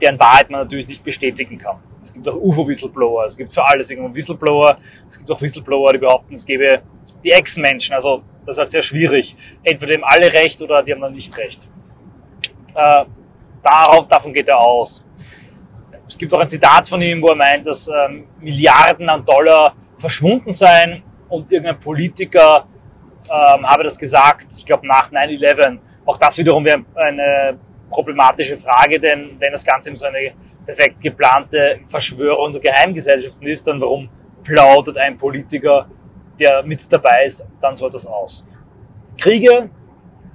deren 0.00 0.18
Wahrheit 0.18 0.50
man 0.50 0.60
natürlich 0.60 0.88
nicht 0.88 1.04
bestätigen 1.04 1.58
kann. 1.58 1.76
Es 2.02 2.12
gibt 2.12 2.28
auch 2.28 2.36
UFO-Whistleblower, 2.36 3.26
es 3.26 3.36
gibt 3.36 3.52
für 3.52 3.64
alles 3.64 3.90
irgendwo 3.90 4.14
Whistleblower, 4.14 4.76
es 5.08 5.18
gibt 5.18 5.30
auch 5.30 5.40
Whistleblower, 5.40 5.92
die 5.92 5.98
behaupten, 5.98 6.34
es 6.34 6.46
gäbe 6.46 6.82
die 7.22 7.30
Ex-Menschen, 7.30 7.94
also 7.94 8.22
das 8.46 8.56
ist 8.56 8.60
halt 8.60 8.70
sehr 8.70 8.82
schwierig. 8.82 9.36
Entweder 9.62 9.94
haben 9.94 10.04
alle 10.04 10.32
recht 10.32 10.60
oder 10.62 10.82
die 10.82 10.92
haben 10.92 11.00
dann 11.00 11.12
nicht 11.12 11.36
recht. 11.36 11.68
Äh, 12.74 13.04
darauf, 13.62 14.08
davon 14.08 14.32
geht 14.32 14.48
er 14.48 14.58
aus. 14.58 15.04
Es 16.08 16.16
gibt 16.16 16.32
auch 16.34 16.40
ein 16.40 16.48
Zitat 16.48 16.88
von 16.88 17.00
ihm, 17.02 17.22
wo 17.22 17.28
er 17.28 17.36
meint, 17.36 17.66
dass 17.66 17.86
ähm, 17.88 18.26
Milliarden 18.40 19.08
an 19.08 19.24
Dollar 19.24 19.74
verschwunden 19.98 20.52
seien 20.52 21.02
und 21.28 21.52
irgendein 21.52 21.78
Politiker 21.78 22.66
ähm, 23.30 23.64
habe 23.64 23.84
das 23.84 23.96
gesagt, 23.96 24.46
ich 24.56 24.66
glaube 24.66 24.86
nach 24.86 25.12
9-11. 25.12 25.78
Auch 26.04 26.16
das 26.16 26.36
wiederum 26.38 26.64
wäre 26.64 26.84
eine 26.94 27.58
problematische 27.90 28.56
Frage, 28.56 28.98
denn 28.98 29.36
wenn 29.38 29.52
das 29.52 29.64
Ganze 29.64 29.94
so 29.96 30.06
eine 30.06 30.32
perfekt 30.64 31.00
geplante 31.00 31.80
Verschwörung 31.88 32.52
der 32.52 32.60
Geheimgesellschaften 32.60 33.46
ist, 33.46 33.66
dann 33.66 33.80
warum 33.80 34.08
plaudert 34.42 34.96
ein 34.96 35.16
Politiker, 35.18 35.88
der 36.38 36.62
mit 36.62 36.90
dabei 36.90 37.24
ist, 37.26 37.46
dann 37.60 37.74
so 37.74 37.86
etwas 37.86 38.06
aus? 38.06 38.46
Kriege 39.18 39.68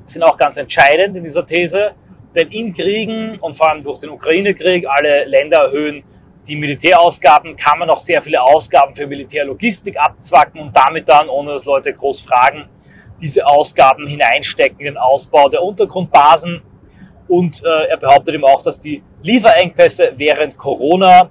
sind 0.05 0.24
auch 0.24 0.38
ganz 0.38 0.57
entscheidend 0.57 1.17
in 1.17 1.24
dieser 1.24 1.45
These, 1.45 1.93
denn 2.35 2.50
in 2.50 2.74
Kriegen 2.74 3.39
und 3.39 3.55
vor 3.55 3.69
allem 3.69 3.81
durch 3.81 4.00
den 4.00 4.09
Ukraine-Krieg, 4.09 4.85
alle 4.88 5.25
Länder 5.25 5.57
erhöhen 5.57 6.03
die 6.47 6.55
Militärausgaben, 6.55 7.55
kann 7.55 7.79
man 7.79 7.89
auch 7.89 7.97
sehr 7.97 8.21
viele 8.21 8.41
Ausgaben 8.41 8.93
für 8.93 9.07
Militärlogistik 9.07 9.97
abzwacken 9.97 10.62
und 10.62 10.75
damit 10.75 11.09
dann, 11.09 11.29
ohne 11.29 11.53
dass 11.53 11.65
Leute 11.65 11.91
groß 11.93 12.21
fragen, 12.21 12.69
diese 13.21 13.47
Ausgaben 13.47 14.05
hineinstecken 14.07 14.79
in 14.79 14.85
den 14.85 14.97
Ausbau 14.97 15.50
der 15.50 15.63
Untergrundbasen. 15.63 16.62
Und 17.27 17.63
äh, 17.63 17.88
er 17.89 17.98
behauptet 17.98 18.36
eben 18.36 18.44
auch, 18.44 18.62
dass 18.62 18.79
die 18.79 19.01
Lieferengpässe 19.24 20.13
während 20.17 20.58
Corona 20.58 21.29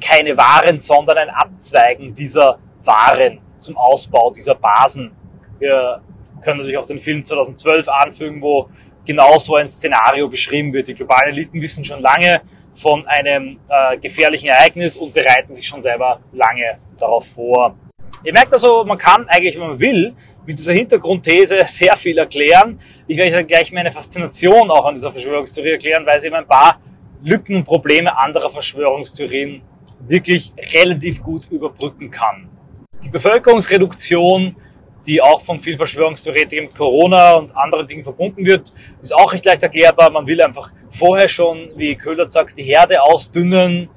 keine 0.00 0.36
Waren, 0.36 0.78
sondern 0.78 1.18
ein 1.18 1.30
Abzweigen 1.30 2.14
dieser 2.14 2.58
Waren 2.84 3.40
zum 3.58 3.76
Ausbau 3.76 4.30
dieser 4.30 4.54
Basen. 4.54 5.12
Wir 5.58 6.00
können 6.42 6.58
natürlich 6.58 6.78
auch 6.78 6.86
den 6.86 6.98
Film 6.98 7.24
2012 7.24 7.88
anfügen, 7.88 8.40
wo 8.40 8.68
genau 9.04 9.38
so 9.38 9.56
ein 9.56 9.68
Szenario 9.68 10.28
beschrieben 10.28 10.72
wird. 10.72 10.88
Die 10.88 10.94
globalen 10.94 11.30
Eliten 11.30 11.60
wissen 11.60 11.84
schon 11.84 12.00
lange 12.00 12.40
von 12.74 13.06
einem 13.06 13.58
äh, 13.68 13.98
gefährlichen 13.98 14.48
Ereignis 14.48 14.96
und 14.96 15.12
bereiten 15.12 15.54
sich 15.54 15.66
schon 15.66 15.82
selber 15.82 16.20
lange 16.32 16.78
darauf 16.98 17.26
vor. 17.26 17.74
Ihr 18.22 18.32
merkt 18.32 18.52
also, 18.52 18.84
man 18.84 18.98
kann 18.98 19.26
eigentlich, 19.28 19.54
wenn 19.56 19.68
man 19.68 19.80
will, 19.80 20.14
mit 20.46 20.58
dieser 20.58 20.72
Hintergrundthese 20.72 21.60
sehr 21.66 21.96
viel 21.96 22.18
erklären. 22.18 22.80
Ich 23.06 23.16
werde 23.16 23.36
euch 23.36 23.46
gleich 23.46 23.72
meine 23.72 23.92
Faszination 23.92 24.70
auch 24.70 24.84
an 24.84 24.94
dieser 24.94 25.12
Verschwörungstheorie 25.12 25.72
erklären, 25.72 26.04
weil 26.06 26.18
sie 26.20 26.28
eben 26.28 26.36
ein 26.36 26.46
paar 26.46 26.80
Lücken 27.22 27.56
und 27.56 27.64
Probleme 27.64 28.16
anderer 28.16 28.50
Verschwörungstheorien 28.50 29.62
wirklich 30.08 30.52
relativ 30.74 31.22
gut 31.22 31.46
überbrücken 31.50 32.10
kann. 32.10 32.48
Die 33.04 33.10
Bevölkerungsreduktion, 33.10 34.56
die 35.06 35.20
auch 35.20 35.40
von 35.42 35.58
vielen 35.58 35.76
Verschwörungstheoretikern 35.76 36.66
mit 36.66 36.74
Corona 36.74 37.34
und 37.34 37.56
anderen 37.56 37.86
Dingen 37.86 38.04
verbunden 38.04 38.44
wird, 38.44 38.72
ist 39.02 39.14
auch 39.14 39.32
nicht 39.32 39.44
leicht 39.44 39.62
erklärbar. 39.62 40.10
Man 40.10 40.26
will 40.26 40.40
einfach 40.42 40.72
vorher 40.88 41.28
schon, 41.28 41.70
wie 41.76 41.94
Köhler 41.96 42.28
sagt, 42.28 42.56
die 42.56 42.62
Herde 42.62 43.02
ausdünnen, 43.02 43.88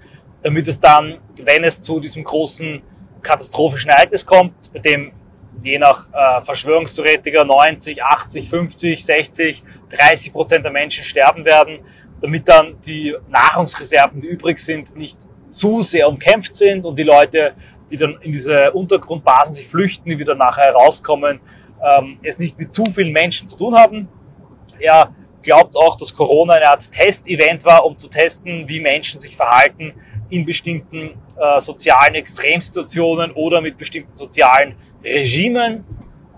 damit 0.41 0.67
es 0.67 0.79
dann, 0.79 1.19
wenn 1.43 1.63
es 1.63 1.81
zu 1.81 1.99
diesem 1.99 2.23
großen 2.23 2.81
katastrophischen 3.21 3.89
Ereignis 3.89 4.25
kommt, 4.25 4.71
bei 4.73 4.79
dem 4.79 5.13
je 5.63 5.79
nach 5.79 6.07
äh, 6.11 6.41
Verschwörungstheoretiker 6.41 7.45
90, 7.45 8.03
80, 8.03 8.49
50, 8.49 9.05
60, 9.05 9.63
30 9.89 10.33
Prozent 10.33 10.65
der 10.65 10.71
Menschen 10.71 11.03
sterben 11.03 11.45
werden, 11.45 11.79
damit 12.21 12.47
dann 12.47 12.79
die 12.85 13.15
Nahrungsreserven, 13.29 14.21
die 14.21 14.27
übrig 14.27 14.59
sind, 14.59 14.95
nicht 14.95 15.19
zu 15.49 15.81
sehr 15.81 16.09
umkämpft 16.09 16.55
sind 16.55 16.85
und 16.85 16.97
die 16.99 17.03
Leute, 17.03 17.53
die 17.89 17.97
dann 17.97 18.17
in 18.21 18.31
diese 18.31 18.71
Untergrundbasen 18.71 19.53
sich 19.53 19.67
flüchten, 19.67 20.09
die 20.09 20.19
wieder 20.19 20.35
nachher 20.35 20.65
herauskommen, 20.65 21.39
ähm, 21.81 22.17
es 22.23 22.39
nicht 22.39 22.57
mit 22.57 22.73
zu 22.73 22.85
vielen 22.85 23.11
Menschen 23.11 23.47
zu 23.47 23.57
tun 23.57 23.75
haben. 23.75 24.09
Er 24.79 25.09
glaubt 25.43 25.75
auch, 25.77 25.95
dass 25.95 26.13
Corona 26.13 26.53
eine 26.53 26.67
Art 26.67 26.91
Testevent 26.91 27.65
war, 27.65 27.85
um 27.85 27.97
zu 27.97 28.07
testen, 28.07 28.67
wie 28.67 28.79
Menschen 28.79 29.19
sich 29.19 29.35
verhalten 29.35 29.93
in 30.29 30.45
bestimmten 30.45 31.11
äh, 31.37 31.59
sozialen 31.59 32.15
Extremsituationen 32.15 33.31
oder 33.31 33.61
mit 33.61 33.77
bestimmten 33.77 34.15
sozialen 34.15 34.75
Regimen. 35.03 35.85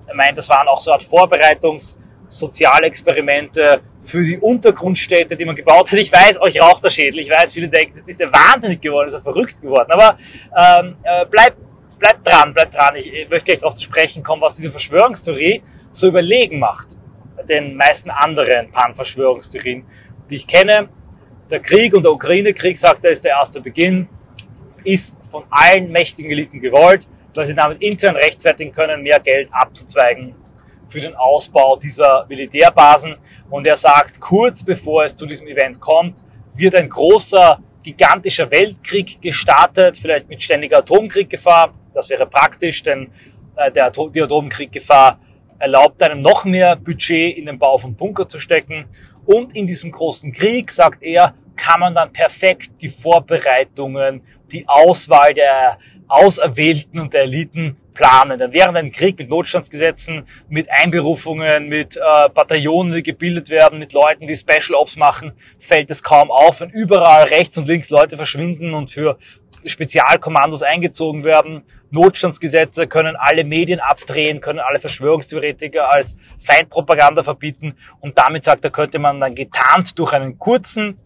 Er 0.08 0.16
meint, 0.16 0.38
das 0.38 0.50
waren 0.50 0.68
auch 0.68 0.80
so 0.80 0.92
eine 0.92 1.00
Art 1.00 1.04
Vorbereitungs- 1.04 1.98
Sozialexperimente 2.28 3.82
für 4.00 4.24
die 4.24 4.38
Untergrundstädte, 4.38 5.36
die 5.36 5.46
man 5.46 5.56
gebaut 5.56 5.92
hat. 5.92 6.00
Ich 6.00 6.12
weiß, 6.12 6.42
euch 6.42 6.62
raucht 6.62 6.84
der 6.84 6.90
Schädel. 6.90 7.20
Ich 7.20 7.30
weiß, 7.30 7.54
viele 7.54 7.70
denken, 7.70 8.02
ist 8.06 8.20
ja 8.20 8.32
wahnsinnig 8.32 8.82
geworden, 8.82 9.08
ist 9.08 9.14
ja 9.14 9.22
verrückt 9.22 9.62
geworden. 9.62 9.92
Aber 9.92 10.18
ähm, 10.56 10.96
äh, 11.04 11.26
bleibt 11.26 11.58
bleib 11.98 12.24
dran, 12.24 12.54
bleibt 12.54 12.74
dran. 12.74 12.96
Ich, 12.96 13.12
ich 13.12 13.30
möchte 13.30 13.46
gleich 13.46 13.60
darauf 13.60 13.76
zu 13.76 13.84
sprechen 13.84 14.22
kommen, 14.22 14.42
was 14.42 14.56
diese 14.56 14.72
Verschwörungstheorie 14.72 15.64
so 15.92 16.08
überlegen 16.08 16.60
macht. 16.60 16.98
Den 17.48 17.76
meisten 17.76 18.10
anderen 18.10 18.72
Pan-Verschwörungstheorien, 18.72 19.86
die 20.30 20.36
ich 20.36 20.48
kenne. 20.48 20.90
Der 21.50 21.60
Krieg 21.60 21.94
und 21.94 22.04
der 22.04 22.12
Ukraine-Krieg, 22.12 22.78
sagt 22.78 23.06
er, 23.06 23.12
ist 23.12 23.24
der 23.24 23.32
erste 23.34 23.62
Beginn, 23.62 24.10
ist 24.84 25.16
von 25.30 25.44
allen 25.50 25.92
mächtigen 25.92 26.32
Eliten 26.32 26.60
gewollt 26.60 27.08
weil 27.38 27.46
sie 27.46 27.56
damit 27.56 27.82
intern 27.82 28.16
rechtfertigen 28.16 28.72
können, 28.72 29.02
mehr 29.02 29.20
Geld 29.20 29.50
abzuzweigen 29.52 30.36
für 30.90 31.02
den 31.02 31.16
Ausbau 31.16 31.78
dieser 31.78 32.26
Militärbasen. 32.30 33.16
Und 33.50 33.68
er 33.68 33.76
sagt, 33.76 34.20
kurz 34.20 34.64
bevor 34.64 35.04
es 35.06 35.16
zu 35.16 35.26
diesem 35.26 35.48
Event 35.48 35.80
kommt, 35.80 36.24
wird 36.54 36.76
ein 36.76 36.90
großer, 36.90 37.60
gigantischer 37.84 38.50
Weltkrieg 38.50 39.22
gestartet, 39.22 39.98
vielleicht 39.98 40.30
mit 40.30 40.42
ständiger 40.42 40.80
Atomkrieggefahr. 40.80 41.74
Das 41.94 42.10
wäre 42.10 42.26
praktisch, 42.26 42.84
denn 42.84 43.12
äh, 43.56 43.72
der, 43.72 43.92
die 43.92 44.22
Atomkrieggefahr 44.22 45.20
erlaubt 45.60 46.02
einem 46.02 46.22
noch 46.22 46.46
mehr 46.46 46.76
Budget 46.76 47.38
in 47.38 47.46
den 47.46 47.58
Bau 47.58 47.78
von 47.78 47.96
Bunker 47.96 48.28
zu 48.28 48.40
stecken. 48.40 48.86
Und 49.26 49.56
in 49.56 49.66
diesem 49.66 49.92
großen 49.92 50.32
Krieg, 50.32 50.72
sagt 50.72 51.02
er, 51.04 51.34
kann 51.56 51.80
man 51.80 51.96
dann 51.96 52.12
perfekt 52.12 52.72
die 52.82 52.90
Vorbereitungen, 52.90 54.22
die 54.52 54.68
Auswahl 54.68 55.34
der 55.34 55.78
Auserwählten 56.08 57.00
und 57.00 57.14
der 57.14 57.24
Eliten 57.24 57.78
planen. 57.94 58.38
Dann 58.38 58.54
während 58.54 58.78
einem 58.78 58.92
Krieg 58.92 59.18
mit 59.18 59.30
Notstandsgesetzen, 59.30 60.28
mit 60.50 60.68
Einberufungen, 60.70 61.68
mit 61.68 61.98
äh, 61.98 62.30
Bataillonen, 62.30 62.94
die 62.94 63.04
gebildet 63.04 63.50
werden, 63.50 63.80
mit 63.80 63.94
Leuten, 63.94 64.28
die 64.28 64.36
Special 64.36 64.76
Ops 64.76 64.96
machen, 64.98 65.34
fällt 65.58 65.90
es 65.90 66.04
kaum 66.04 66.30
auf, 66.30 66.62
wenn 66.62 66.70
überall 66.70 67.24
rechts 67.24 67.58
und 67.58 67.68
links 67.68 67.90
Leute 67.90 68.18
verschwinden 68.18 68.74
und 68.74 68.92
für 68.92 69.18
Spezialkommandos 69.66 70.62
eingezogen 70.62 71.24
werden. 71.24 71.64
Notstandsgesetze 71.90 72.88
können 72.88 73.16
alle 73.16 73.44
Medien 73.44 73.80
abdrehen, 73.80 74.42
können 74.42 74.60
alle 74.60 74.80
Verschwörungstheoretiker 74.80 75.92
als 75.92 76.18
Feindpropaganda 76.40 77.24
verbieten 77.24 77.76
und 78.02 78.18
damit 78.18 78.44
sagt 78.44 78.66
er, 78.66 78.72
könnte 78.72 79.00
man 79.00 79.20
dann 79.20 79.34
getarnt 79.34 79.98
durch 79.98 80.14
einen 80.14 80.38
kurzen, 80.38 81.00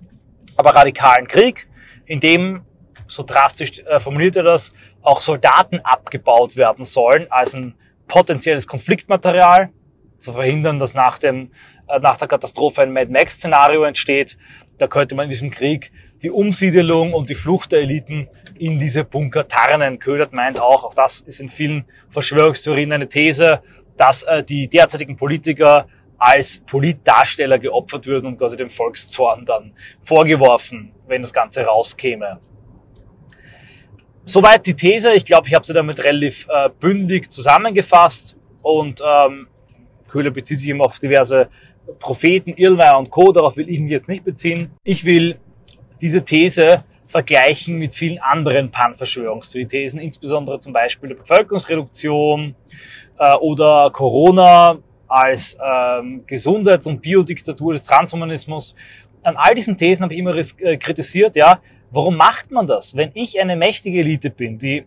aber 0.57 0.75
radikalen 0.75 1.27
Krieg, 1.27 1.67
in 2.05 2.19
dem 2.19 2.63
so 3.09 3.23
drastisch 3.23 3.79
äh, 3.79 3.99
formuliert 3.99 4.35
er 4.37 4.43
das, 4.43 4.71
auch 5.01 5.21
Soldaten 5.21 5.79
abgebaut 5.79 6.55
werden 6.55 6.85
sollen 6.85 7.27
als 7.29 7.53
ein 7.53 7.75
potenzielles 8.07 8.67
Konfliktmaterial, 8.67 9.69
zu 10.17 10.33
verhindern, 10.33 10.79
dass 10.79 10.93
nach, 10.93 11.17
dem, 11.17 11.51
äh, 11.87 11.99
nach 11.99 12.17
der 12.17 12.27
Katastrophe 12.27 12.81
ein 12.81 12.91
Mad 12.91 13.11
Max-Szenario 13.11 13.83
entsteht. 13.83 14.37
Da 14.77 14.87
könnte 14.87 15.15
man 15.15 15.23
in 15.25 15.29
diesem 15.29 15.49
Krieg 15.49 15.91
die 16.21 16.29
Umsiedelung 16.29 17.13
und 17.13 17.29
die 17.29 17.35
Flucht 17.35 17.71
der 17.71 17.79
Eliten 17.79 18.27
in 18.57 18.79
diese 18.79 19.05
Bunker 19.05 19.47
tarnen. 19.47 19.99
Köhlert 19.99 20.33
meint 20.33 20.59
auch, 20.59 20.83
auch 20.83 20.93
das 20.93 21.21
ist 21.21 21.39
in 21.39 21.49
vielen 21.49 21.85
Verschwörungstheorien 22.09 22.91
eine 22.91 23.07
These, 23.07 23.61
dass 23.97 24.23
äh, 24.23 24.43
die 24.43 24.67
derzeitigen 24.67 25.15
Politiker 25.15 25.87
als 26.17 26.59
Politdarsteller 26.65 27.59
geopfert 27.59 28.05
würden 28.05 28.27
und 28.27 28.37
quasi 28.37 28.57
dem 28.57 28.69
Volkszorn 28.69 29.45
dann 29.45 29.73
vorgeworfen, 30.03 30.91
wenn 31.07 31.21
das 31.21 31.31
Ganze 31.31 31.63
rauskäme. 31.63 32.39
Soweit 34.29 34.63
die 34.67 34.75
These. 34.75 35.11
Ich 35.13 35.25
glaube, 35.25 35.47
ich 35.47 35.55
habe 35.55 35.65
sie 35.65 35.73
damit 35.73 36.03
relativ 36.03 36.45
äh, 36.49 36.69
bündig 36.79 37.31
zusammengefasst 37.31 38.37
und 38.61 39.01
ähm, 39.03 39.47
Köhler 40.07 40.29
bezieht 40.29 40.59
sich 40.59 40.69
immer 40.69 40.85
auf 40.85 40.99
diverse 40.99 41.49
Propheten, 41.97 42.51
Irlmeier 42.51 42.99
und 42.99 43.09
Co. 43.09 43.31
Darauf 43.31 43.57
will 43.57 43.67
ich 43.67 43.79
mich 43.79 43.89
jetzt 43.89 44.07
nicht 44.07 44.23
beziehen. 44.23 44.69
Ich 44.83 45.03
will 45.03 45.39
diese 45.99 46.23
These 46.23 46.83
vergleichen 47.07 47.79
mit 47.79 47.95
vielen 47.95 48.19
anderen 48.19 48.69
Pan-Verschwörungsthesen, 48.69 49.99
insbesondere 49.99 50.59
zum 50.59 50.73
Beispiel 50.73 51.09
der 51.09 51.15
Bevölkerungsreduktion 51.15 52.53
äh, 53.17 53.33
oder 53.37 53.89
Corona 53.91 54.77
als 55.07 55.57
ähm, 55.59 56.23
Gesundheits- 56.27 56.85
und 56.85 57.01
Biodiktatur 57.01 57.73
des 57.73 57.83
Transhumanismus. 57.85 58.75
An 59.23 59.35
all 59.35 59.55
diesen 59.55 59.77
Thesen 59.77 60.03
habe 60.03 60.13
ich 60.13 60.19
immer 60.19 60.35
äh, 60.35 60.77
kritisiert, 60.77 61.35
ja, 61.35 61.61
Warum 61.91 62.17
macht 62.17 62.51
man 62.51 62.67
das? 62.67 62.95
Wenn 62.95 63.11
ich 63.15 63.39
eine 63.39 63.55
mächtige 63.55 63.99
Elite 63.99 64.29
bin, 64.29 64.57
die 64.57 64.85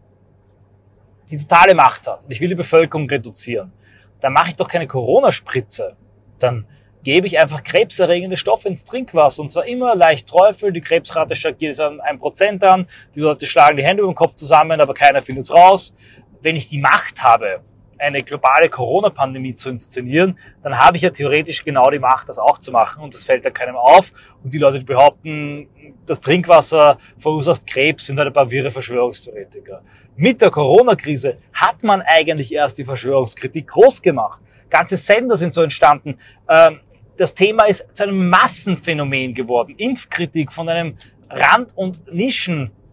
die 1.30 1.38
totale 1.38 1.74
Macht 1.74 2.06
hat, 2.06 2.20
ich 2.28 2.40
will 2.40 2.50
die 2.50 2.54
Bevölkerung 2.54 3.08
reduzieren, 3.08 3.72
dann 4.20 4.32
mache 4.32 4.50
ich 4.50 4.56
doch 4.56 4.68
keine 4.68 4.86
Corona-Spritze. 4.86 5.96
Dann 6.38 6.66
gebe 7.02 7.26
ich 7.26 7.40
einfach 7.40 7.64
krebserregende 7.64 8.36
Stoffe 8.36 8.68
ins 8.68 8.84
Trinkwasser. 8.84 9.42
Und 9.42 9.50
zwar 9.50 9.66
immer 9.66 9.96
leicht 9.96 10.28
Teufel. 10.28 10.72
Die 10.72 10.80
Krebsrate 10.80 11.34
steigt 11.34 11.60
jedes 11.60 11.78
Jahr 11.78 11.98
ein 12.02 12.18
Prozent 12.20 12.62
an. 12.62 12.86
Die 13.16 13.20
Leute 13.20 13.46
schlagen 13.46 13.76
die 13.76 13.82
Hände 13.82 14.02
über 14.02 14.12
den 14.12 14.14
Kopf 14.14 14.34
zusammen, 14.36 14.80
aber 14.80 14.94
keiner 14.94 15.22
findet 15.22 15.44
es 15.44 15.50
raus. 15.50 15.94
Wenn 16.40 16.54
ich 16.54 16.68
die 16.68 16.78
Macht 16.78 17.22
habe, 17.22 17.62
eine 18.02 18.22
globale 18.22 18.68
Corona-Pandemie 18.68 19.54
zu 19.54 19.70
inszenieren, 19.70 20.38
dann 20.62 20.76
habe 20.76 20.96
ich 20.96 21.04
ja 21.04 21.10
theoretisch 21.10 21.62
genau 21.62 21.88
die 21.90 22.00
Macht, 22.00 22.28
das 22.28 22.38
auch 22.38 22.58
zu 22.58 22.72
machen 22.72 23.04
und 23.04 23.14
das 23.14 23.24
fällt 23.24 23.44
dann 23.44 23.52
keinem 23.52 23.76
auf. 23.76 24.12
Und 24.42 24.52
die 24.52 24.58
Leute, 24.58 24.80
die 24.80 24.84
behaupten, 24.84 25.68
das 26.04 26.20
Trinkwasser 26.20 26.98
verursacht 27.18 27.66
Krebs, 27.66 28.06
sind 28.06 28.18
halt 28.18 28.28
ein 28.28 28.32
paar 28.32 28.50
wirre 28.50 28.70
Verschwörungstheoretiker. 28.70 29.82
Mit 30.16 30.40
der 30.42 30.50
Corona-Krise 30.50 31.38
hat 31.52 31.82
man 31.84 32.02
eigentlich 32.02 32.52
erst 32.52 32.78
die 32.78 32.84
Verschwörungskritik 32.84 33.68
groß 33.68 34.02
gemacht. 34.02 34.42
Ganze 34.68 34.96
Sender 34.96 35.36
sind 35.36 35.54
so 35.54 35.62
entstanden. 35.62 36.16
Ähm, 36.48 36.80
das 37.16 37.34
Thema 37.34 37.64
ist 37.64 37.84
zu 37.94 38.02
einem 38.02 38.28
Massenphänomen 38.28 39.32
geworden. 39.32 39.74
Impfkritik 39.76 40.52
von 40.52 40.68
einem 40.68 40.98
Rand- 41.30 41.76
und 41.76 42.00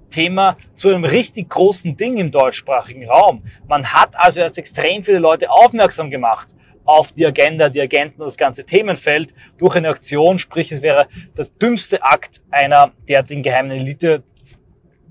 Nischenthema 0.09 0.57
zu 0.73 0.89
einem 0.89 1.05
richtig 1.05 1.49
großen 1.49 1.95
Ding 1.95 2.17
im 2.17 2.31
deutschsprachigen 2.31 3.07
Raum. 3.07 3.43
Man 3.67 3.93
hat 3.93 4.15
also 4.15 4.41
erst 4.41 4.57
extrem 4.57 5.03
viele 5.03 5.19
Leute 5.19 5.49
aufmerksam 5.49 6.09
gemacht 6.09 6.49
auf 6.85 7.11
die 7.11 7.25
Agenda, 7.25 7.69
die 7.69 7.81
Agenten 7.81 8.19
das 8.19 8.37
ganze 8.37 8.65
Themenfeld 8.65 9.33
durch 9.57 9.75
eine 9.75 9.89
Aktion, 9.89 10.39
sprich 10.39 10.71
es 10.71 10.81
wäre 10.81 11.07
der 11.37 11.45
dümmste 11.45 12.03
Akt 12.03 12.41
einer 12.49 12.91
derartigen 13.07 13.43
geheimen 13.43 13.71
Elite, 13.71 14.23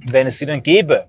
wenn 0.07 0.27
es 0.27 0.39
sie 0.39 0.47
denn 0.47 0.63
gäbe. 0.63 1.07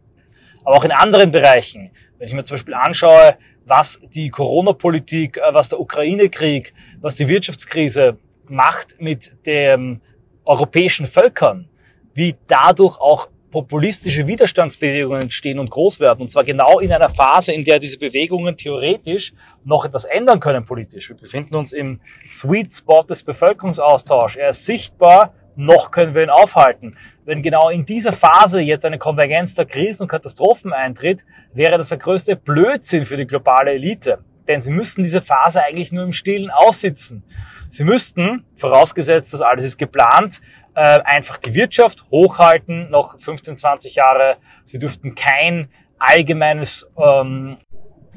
Aber 0.63 0.77
auch 0.77 0.83
in 0.83 0.91
anderen 0.91 1.31
Bereichen, 1.31 1.91
wenn 2.17 2.27
ich 2.27 2.33
mir 2.33 2.43
zum 2.43 2.55
Beispiel 2.55 2.75
anschaue, 2.75 3.37
was 3.65 3.99
die 4.13 4.29
Corona-Politik, 4.29 5.37
äh, 5.37 5.53
was 5.53 5.69
der 5.69 5.79
Ukraine-Krieg, 5.79 6.73
was 7.01 7.15
die 7.15 7.27
Wirtschaftskrise 7.27 8.17
macht 8.47 8.99
mit 8.99 9.33
den 9.45 10.01
europäischen 10.43 11.05
Völkern, 11.05 11.69
wie 12.13 12.35
dadurch 12.47 12.99
auch 12.99 13.29
populistische 13.51 14.27
Widerstandsbewegungen 14.27 15.23
entstehen 15.23 15.59
und 15.59 15.69
groß 15.69 15.99
werden. 15.99 16.21
Und 16.21 16.29
zwar 16.29 16.43
genau 16.43 16.79
in 16.79 16.91
einer 16.91 17.09
Phase, 17.09 17.51
in 17.53 17.63
der 17.63 17.79
diese 17.79 17.97
Bewegungen 17.97 18.55
theoretisch 18.55 19.33
noch 19.63 19.85
etwas 19.85 20.05
ändern 20.05 20.39
können 20.39 20.65
politisch. 20.65 21.09
Wir 21.09 21.17
befinden 21.17 21.55
uns 21.55 21.73
im 21.73 21.99
Sweet 22.27 22.71
Spot 22.71 23.03
des 23.03 23.23
Bevölkerungsaustauschs. 23.23 24.35
Er 24.35 24.49
ist 24.49 24.65
sichtbar, 24.65 25.33
noch 25.55 25.91
können 25.91 26.15
wir 26.15 26.23
ihn 26.23 26.29
aufhalten. 26.29 26.97
Wenn 27.25 27.43
genau 27.43 27.69
in 27.69 27.85
dieser 27.85 28.13
Phase 28.13 28.61
jetzt 28.61 28.85
eine 28.85 28.97
Konvergenz 28.97 29.53
der 29.53 29.65
Krisen 29.65 30.03
und 30.03 30.09
Katastrophen 30.09 30.73
eintritt, 30.73 31.25
wäre 31.53 31.77
das 31.77 31.89
der 31.89 31.97
größte 31.97 32.35
Blödsinn 32.35 33.05
für 33.05 33.17
die 33.17 33.27
globale 33.27 33.71
Elite. 33.71 34.19
Denn 34.47 34.61
sie 34.61 34.71
müssten 34.71 35.03
diese 35.03 35.21
Phase 35.21 35.63
eigentlich 35.63 35.91
nur 35.91 36.03
im 36.03 36.13
Stillen 36.13 36.49
aussitzen. 36.49 37.23
Sie 37.67 37.83
müssten, 37.83 38.45
vorausgesetzt, 38.55 39.31
dass 39.31 39.41
alles 39.41 39.63
ist 39.63 39.77
geplant, 39.77 40.41
äh, 40.75 40.99
einfach 41.03 41.37
die 41.37 41.53
Wirtschaft 41.53 42.05
hochhalten, 42.11 42.89
noch 42.89 43.19
15, 43.19 43.57
20 43.57 43.95
Jahre. 43.95 44.37
Sie 44.65 44.79
dürften 44.79 45.15
kein 45.15 45.69
allgemeines 45.97 46.87
ähm, 46.97 47.57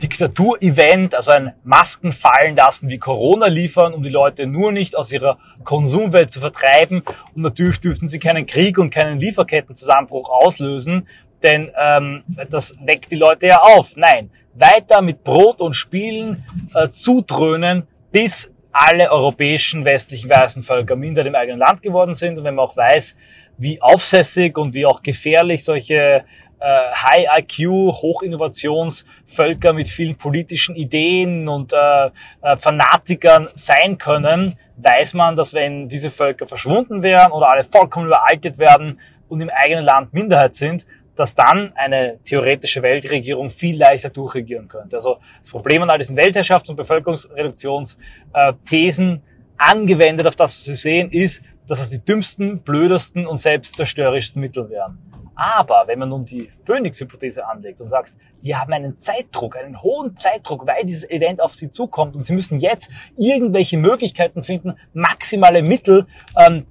Diktaturevent, 0.03 1.15
also 1.15 1.31
ein 1.31 1.53
Masken 1.63 2.13
fallen 2.13 2.57
lassen 2.57 2.89
wie 2.89 2.99
Corona 2.99 3.47
liefern, 3.47 3.95
um 3.95 4.03
die 4.03 4.11
Leute 4.11 4.47
nur 4.47 4.73
nicht 4.73 4.97
aus 4.97 5.13
ihrer 5.13 5.39
Konsumwelt 5.65 6.31
zu 6.31 6.41
vertreiben. 6.41 7.03
Und 7.35 7.43
natürlich 7.43 7.81
dürften 7.81 8.09
sie 8.09 8.19
keinen 8.19 8.47
Krieg 8.47 8.79
und 8.79 8.91
keinen 8.91 9.19
Lieferkettenzusammenbruch 9.21 10.29
auslösen, 10.29 11.07
denn 11.43 11.71
ähm, 11.81 12.25
das 12.51 12.75
weckt 12.85 13.11
die 13.11 13.17
Leute 13.17 13.47
ja 13.47 13.59
auf. 13.61 13.97
Nein, 13.97 14.31
weiter 14.55 15.03
mit 15.03 15.25
Brot 15.25 15.61
und 15.61 15.75
Spielen 15.75 16.45
äh, 16.75 16.89
zudröhnen, 16.91 17.87
bis 18.11 18.51
alle 18.73 19.11
europäischen 19.11 19.85
westlichen 19.85 20.31
weißen 20.31 20.63
Völker 20.63 20.97
minder 20.97 21.25
dem 21.25 21.35
eigenen 21.35 21.59
Land 21.59 21.83
geworden 21.83 22.15
sind. 22.15 22.39
Und 22.39 22.45
wenn 22.45 22.55
man 22.55 22.67
auch 22.67 22.77
weiß, 22.77 23.17
wie 23.59 23.81
aufsässig 23.81 24.57
und 24.57 24.75
wie 24.75 24.87
auch 24.87 25.03
gefährlich 25.03 25.65
solche 25.65 26.25
äh, 26.63 26.93
High-IQ, 26.95 27.93
Hochinnovationsvölker 27.93 29.73
mit 29.73 29.89
vielen 29.89 30.17
politischen 30.17 30.77
Ideen 30.77 31.49
und 31.49 31.73
äh, 31.73 32.07
äh, 32.07 32.57
Fanatikern 32.57 33.49
sein 33.55 33.99
können, 33.99 34.57
weiß 34.77 35.15
man, 35.15 35.37
dass 35.37 35.55
wenn 35.55 35.89
diese 35.89 36.11
Völker 36.11 36.47
verschwunden 36.47 37.03
wären 37.03 37.33
oder 37.33 37.51
alle 37.51 37.65
vollkommen 37.65 38.07
überaltet 38.07 38.59
werden 38.59 39.01
und 39.29 39.41
im 39.41 39.51
eigenen 39.51 39.85
Land 39.85 40.13
Minderheit 40.13 40.55
sind, 40.55 40.87
dass 41.23 41.35
dann 41.37 41.73
eine 41.77 42.19
theoretische 42.25 42.83
Weltregierung 42.83 43.51
viel 43.51 43.79
leichter 43.79 44.11
durchregieren 44.11 44.67
könnte. 44.67 44.97
Also 44.97 45.19
das 45.41 45.53
Problem 45.53 45.85
an 45.85 45.91
all 45.91 45.99
diesen 45.99 46.19
Weltherrschafts- 46.19 46.69
und 46.69 46.75
Bevölkerungsreduktionsthesen 46.75 49.23
angewendet 49.57 50.27
auf 50.27 50.35
das, 50.35 50.57
was 50.57 50.67
wir 50.67 50.75
sehen, 50.75 51.13
ist, 51.13 51.41
dass 51.69 51.81
es 51.81 51.91
die 51.91 52.05
dümmsten, 52.05 52.63
blödesten 52.63 53.25
und 53.25 53.37
selbstzerstörerischsten 53.37 54.41
Mittel 54.41 54.69
wären. 54.69 54.99
Aber 55.37 55.85
wenn 55.87 56.01
man 56.01 56.09
nun 56.09 56.25
die 56.25 56.51
Phoenix-Hypothese 56.67 57.47
anlegt 57.47 57.81
und 57.81 57.87
sagt, 57.87 58.13
die 58.43 58.57
haben 58.57 58.73
einen 58.73 58.99
Zeitdruck, 58.99 59.57
einen 59.57 59.81
hohen 59.81 60.17
Zeitdruck, 60.17 60.67
weil 60.67 60.85
dieses 60.85 61.09
Event 61.09 61.41
auf 61.41 61.55
sie 61.55 61.71
zukommt 61.71 62.17
und 62.17 62.25
sie 62.25 62.33
müssen 62.33 62.59
jetzt 62.59 62.91
irgendwelche 63.17 63.79
Möglichkeiten 63.79 64.43
finden, 64.43 64.75
maximale 64.93 65.63
Mittel 65.63 66.09
ähm, 66.37 66.67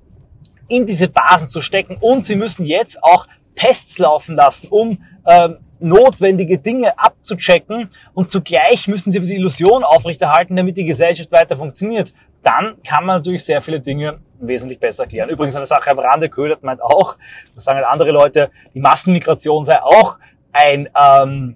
in 0.67 0.85
diese 0.85 1.07
Basen 1.07 1.47
zu 1.47 1.61
stecken 1.61 1.95
und 2.01 2.25
sie 2.25 2.35
müssen 2.35 2.65
jetzt 2.65 3.01
auch 3.01 3.27
Tests 3.55 3.97
laufen 3.99 4.35
lassen, 4.35 4.67
um 4.69 5.03
ähm, 5.27 5.57
notwendige 5.79 6.57
Dinge 6.57 6.97
abzuchecken 6.97 7.89
und 8.13 8.29
zugleich 8.29 8.87
müssen 8.87 9.11
sie 9.11 9.17
aber 9.17 9.27
die 9.27 9.35
Illusion 9.35 9.83
aufrechterhalten, 9.83 10.55
damit 10.55 10.77
die 10.77 10.85
Gesellschaft 10.85 11.31
weiter 11.31 11.55
funktioniert. 11.55 12.13
Dann 12.43 12.77
kann 12.83 13.05
man 13.05 13.17
natürlich 13.17 13.43
sehr 13.43 13.61
viele 13.61 13.79
Dinge 13.79 14.19
wesentlich 14.39 14.79
besser 14.79 15.03
erklären. 15.03 15.29
Übrigens 15.29 15.55
eine 15.55 15.65
Sache 15.65 15.91
am 15.91 15.99
Rande, 15.99 16.29
Köhlert 16.29 16.63
meint 16.63 16.81
auch, 16.81 17.17
das 17.53 17.63
sagen 17.63 17.77
halt 17.77 17.87
andere 17.87 18.11
Leute, 18.11 18.49
die 18.73 18.79
Massenmigration 18.79 19.63
sei 19.63 19.81
auch 19.81 20.17
ein, 20.51 20.89
ähm, 20.99 21.55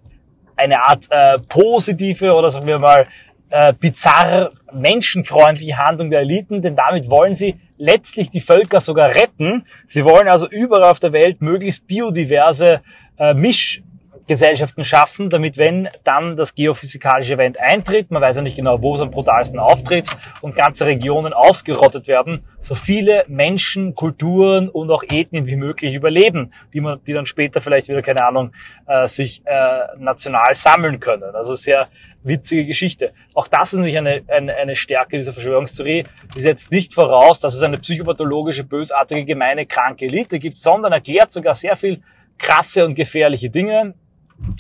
eine 0.56 0.84
Art 0.84 1.06
äh, 1.10 1.40
positive 1.40 2.34
oder 2.34 2.52
sagen 2.52 2.68
wir 2.68 2.80
mal 2.80 3.08
äh, 3.50 3.74
bizarr 3.74 4.52
menschenfreundliche 4.72 5.78
Handlung 5.78 6.10
der 6.10 6.22
Eliten, 6.22 6.62
denn 6.62 6.76
damit 6.76 7.10
wollen 7.10 7.36
sie 7.36 7.60
letztlich 7.78 8.30
die 8.30 8.42
Völker 8.42 8.80
sogar 8.80 9.16
retten. 9.16 9.66
Sie 9.86 10.04
wollen 10.06 10.28
also 10.28 10.48
überall 10.50 10.90
auf 10.90 11.00
der 11.00 11.14
Welt 11.14 11.42
möglichst 11.42 11.88
biodiverse 11.88 12.82
äh, 13.18 13.34
Misch 13.34 13.82
Gesellschaften 14.28 14.84
schaffen, 14.84 15.30
damit 15.30 15.58
wenn 15.58 15.88
dann 16.04 16.36
das 16.36 16.56
geophysikalische 16.56 17.34
Event 17.34 17.60
eintritt, 17.60 18.10
man 18.10 18.24
weiß 18.24 18.38
ja 18.38 18.42
nicht 18.42 18.56
genau, 18.56 18.82
wo 18.82 18.96
es 18.96 19.02
am 19.02 19.12
brutalsten 19.12 19.60
auftritt 19.60 20.10
und 20.42 20.56
ganze 20.56 20.86
Regionen 20.86 21.34
ausgerottet 21.34 22.08
werden, 22.08 22.44
so 22.60 22.74
viele 22.74 23.26
Menschen, 23.28 23.94
Kulturen 23.94 24.70
und 24.70 24.90
auch 24.90 25.04
Ethnien 25.04 25.46
wie 25.46 25.56
möglich 25.56 25.94
überleben, 25.94 26.52
die 26.74 26.82
man, 26.82 27.00
die 27.06 27.14
dann 27.14 27.28
später 27.28 27.62
vielleicht 27.62 27.88
wieder, 27.88 28.02
keine 28.02 28.26
Ahnung, 28.26 28.52
äh, 28.88 29.08
sich 29.08 29.44
äh, 29.46 29.96
national 30.00 30.56
sammeln 30.56 31.00
können. 31.00 31.36
Also 31.36 31.54
sehr 31.54 31.90
witzige 32.24 32.66
Geschichte. 32.66 33.14
Auch 33.36 33.48
das 33.48 33.74
ist 33.74 33.80
natürlich 33.80 34.00
eine, 34.00 34.24
eine, 34.28 34.56
eine 34.56 34.76
Stärke 34.76 35.18
dieser 35.18 35.34
Verschwörungstheorie. 35.34 36.06
Die 36.36 36.40
setzt 36.40 36.72
nicht 36.72 36.96
voraus, 36.96 37.40
dass 37.40 37.54
es 37.54 37.62
eine 37.62 37.78
psychopathologische, 37.78 38.64
bösartige, 38.64 39.26
gemeine, 39.26 39.68
kranke 39.68 40.06
Elite 40.06 40.40
gibt, 40.40 40.58
sondern 40.58 40.92
erklärt 40.92 41.32
sogar 41.32 41.54
sehr 41.54 41.76
viel 41.76 42.02
krasse 42.40 42.84
und 42.84 42.96
gefährliche 42.96 43.52
Dinge, 43.52 43.94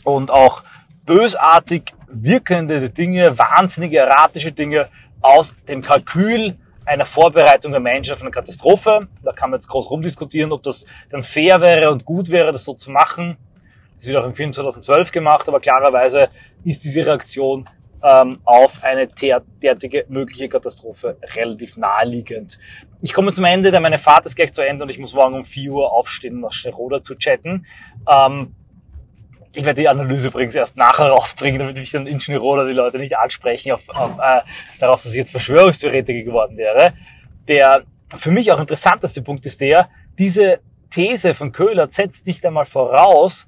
und 0.03 0.31
auch 0.31 0.63
bösartig 1.05 1.93
wirkende 2.07 2.89
Dinge, 2.89 3.37
wahnsinnige 3.37 3.99
erratische 3.99 4.51
Dinge 4.51 4.89
aus 5.21 5.55
dem 5.67 5.81
Kalkül 5.81 6.57
einer 6.85 7.05
Vorbereitung 7.05 7.71
der 7.71 7.81
Menschen 7.81 8.13
auf 8.13 8.21
eine 8.21 8.31
Katastrophe. 8.31 9.07
Da 9.23 9.31
kann 9.31 9.49
man 9.49 9.59
jetzt 9.59 9.67
groß 9.67 9.89
rumdiskutieren, 9.89 10.51
ob 10.51 10.63
das 10.63 10.85
dann 11.09 11.23
fair 11.23 11.61
wäre 11.61 11.91
und 11.91 12.05
gut 12.05 12.29
wäre, 12.29 12.51
das 12.51 12.63
so 12.63 12.73
zu 12.73 12.91
machen. 12.91 13.37
Das 13.97 14.07
wird 14.07 14.17
auch 14.17 14.25
im 14.25 14.35
Film 14.35 14.53
2012 14.53 15.11
gemacht, 15.11 15.47
aber 15.47 15.59
klarerweise 15.59 16.29
ist 16.63 16.83
diese 16.83 17.05
Reaktion 17.05 17.67
ähm, 18.03 18.39
auf 18.43 18.83
eine 18.83 19.07
derartige 19.07 20.05
mögliche 20.09 20.49
Katastrophe 20.49 21.17
relativ 21.35 21.77
naheliegend. 21.77 22.59
Ich 23.01 23.13
komme 23.13 23.31
zum 23.31 23.45
Ende, 23.45 23.71
denn 23.71 23.81
meine 23.81 23.97
Fahrt 23.97 24.25
ist 24.25 24.35
gleich 24.35 24.53
zu 24.53 24.61
Ende 24.61 24.83
und 24.83 24.89
ich 24.89 24.99
muss 24.99 25.13
morgen 25.13 25.35
um 25.35 25.45
4 25.45 25.71
Uhr 25.71 25.91
aufstehen, 25.91 26.41
nach 26.41 26.51
Schneroda 26.51 27.01
zu 27.01 27.15
chatten. 27.15 27.65
Ähm, 28.07 28.53
ich 29.55 29.65
werde 29.65 29.81
die 29.81 29.89
Analyse 29.89 30.27
übrigens 30.27 30.55
erst 30.55 30.77
nachher 30.77 31.07
rausbringen, 31.07 31.59
damit 31.59 31.75
mich 31.75 31.91
dann 31.91 32.07
in 32.07 32.19
Schneroda 32.19 32.65
die 32.65 32.73
Leute 32.73 32.97
nicht 32.97 33.17
ansprechen 33.17 33.71
auf, 33.71 33.81
auf, 33.89 34.17
äh, 34.19 34.41
darauf, 34.79 35.01
dass 35.01 35.11
ich 35.11 35.17
jetzt 35.17 35.31
Verschwörungstheoretiker 35.31 36.23
geworden 36.23 36.57
wäre. 36.57 36.93
Der 37.47 37.83
für 38.15 38.31
mich 38.31 38.51
auch 38.51 38.59
interessanteste 38.59 39.21
Punkt 39.21 39.45
ist 39.45 39.61
der, 39.61 39.89
diese 40.17 40.59
These 40.89 41.33
von 41.33 41.51
Köhler 41.51 41.87
setzt 41.89 42.25
nicht 42.27 42.45
einmal 42.45 42.65
voraus, 42.65 43.47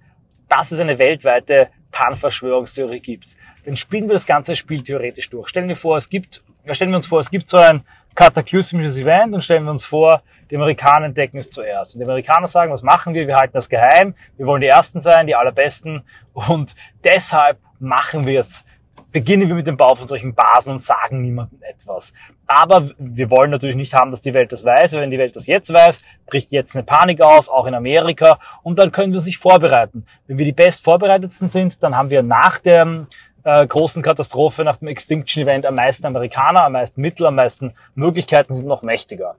dass 0.49 0.71
es 0.71 0.79
eine 0.79 0.97
weltweite 0.99 1.69
Pan-Verschwörungstheorie 1.91 2.99
gibt. 2.99 3.35
Dann 3.65 3.75
spielen 3.75 4.07
wir 4.07 4.13
das 4.13 4.25
ganze 4.25 4.55
Spiel 4.55 4.81
theoretisch 4.81 5.29
durch. 5.29 5.49
Stellen 5.49 5.67
wir 5.67 5.75
vor, 5.75 5.97
es 5.97 6.09
gibt, 6.09 6.41
stellen 6.71 6.91
wir 6.91 6.97
uns 6.97 7.07
vor, 7.07 7.19
es 7.19 7.29
gibt 7.29 7.49
so 7.49 7.57
ein 7.57 7.83
kataklysmisches 8.15 8.97
Event 8.97 9.33
und 9.33 9.43
stellen 9.43 9.65
wir 9.65 9.71
uns 9.71 9.85
vor, 9.85 10.23
die 10.49 10.55
Amerikaner 10.55 11.05
entdecken 11.05 11.37
es 11.37 11.49
zuerst. 11.49 11.95
Und 11.95 11.99
die 11.99 12.05
Amerikaner 12.05 12.47
sagen, 12.47 12.71
was 12.71 12.83
machen 12.83 13.13
wir? 13.13 13.27
Wir 13.27 13.35
halten 13.35 13.53
das 13.53 13.69
geheim. 13.69 14.15
Wir 14.37 14.45
wollen 14.45 14.61
die 14.61 14.67
Ersten 14.67 14.99
sein, 14.99 15.27
die 15.27 15.35
Allerbesten. 15.35 16.03
Und 16.33 16.75
deshalb 17.03 17.59
machen 17.79 18.25
wir 18.25 18.41
es 18.41 18.63
beginnen 19.11 19.47
wir 19.47 19.55
mit 19.55 19.65
dem 19.65 19.77
Bau 19.77 19.95
von 19.95 20.07
solchen 20.07 20.35
Basen 20.35 20.73
und 20.73 20.79
sagen 20.79 21.21
niemandem 21.21 21.59
etwas. 21.63 22.13
Aber 22.45 22.89
wir 22.97 23.29
wollen 23.29 23.49
natürlich 23.49 23.75
nicht 23.75 23.93
haben, 23.93 24.11
dass 24.11 24.21
die 24.21 24.33
Welt 24.33 24.51
das 24.51 24.63
weiß. 24.63 24.93
Wenn 24.93 25.09
die 25.11 25.17
Welt 25.17 25.35
das 25.35 25.47
jetzt 25.47 25.73
weiß, 25.73 26.01
bricht 26.27 26.51
jetzt 26.51 26.75
eine 26.75 26.83
Panik 26.83 27.21
aus, 27.21 27.49
auch 27.49 27.65
in 27.65 27.73
Amerika. 27.73 28.39
Und 28.63 28.79
dann 28.79 28.91
können 28.91 29.13
wir 29.13 29.19
sich 29.19 29.37
vorbereiten. 29.37 30.05
Wenn 30.27 30.37
wir 30.37 30.45
die 30.45 30.51
best 30.51 30.83
vorbereitetsten 30.83 31.49
sind, 31.49 31.81
dann 31.81 31.95
haben 31.95 32.09
wir 32.09 32.21
nach 32.21 32.59
der 32.59 33.07
äh, 33.43 33.65
großen 33.65 34.03
Katastrophe, 34.03 34.63
nach 34.63 34.77
dem 34.77 34.87
Extinction 34.87 35.43
Event 35.43 35.65
am 35.65 35.75
meisten 35.75 36.05
Amerikaner, 36.05 36.63
am 36.65 36.73
meisten 36.73 37.01
Mittel, 37.01 37.25
am 37.25 37.35
meisten 37.35 37.73
Möglichkeiten 37.95 38.53
sind 38.53 38.67
noch 38.67 38.81
mächtiger. 38.81 39.35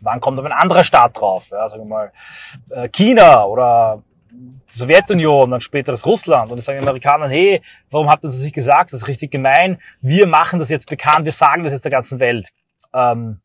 Wann 0.00 0.20
kommt 0.20 0.38
aber 0.38 0.48
ein 0.48 0.58
anderer 0.58 0.84
Staat 0.84 1.18
drauf? 1.18 1.48
Ja, 1.50 1.68
sagen 1.68 1.82
wir 1.82 1.88
mal 1.88 2.12
äh, 2.70 2.88
China 2.88 3.44
oder 3.44 4.02
die 4.30 4.78
Sowjetunion, 4.78 5.50
dann 5.50 5.60
späteres 5.60 6.04
Russland. 6.04 6.50
Und 6.50 6.58
ich 6.58 6.64
sage 6.64 6.78
den 6.78 6.88
Amerikanern, 6.88 7.30
hey, 7.30 7.62
warum 7.90 8.08
habt 8.08 8.24
ihr 8.24 8.28
das 8.28 8.40
nicht 8.40 8.54
gesagt? 8.54 8.92
Das 8.92 9.02
ist 9.02 9.08
richtig 9.08 9.30
gemein. 9.30 9.78
Wir 10.00 10.26
machen 10.26 10.58
das 10.58 10.68
jetzt 10.68 10.88
bekannt, 10.88 11.24
wir 11.24 11.32
sagen 11.32 11.64
das 11.64 11.72
jetzt 11.72 11.84
der 11.84 11.92
ganzen 11.92 12.20
Welt. 12.20 12.50
Ähm, 12.92 13.40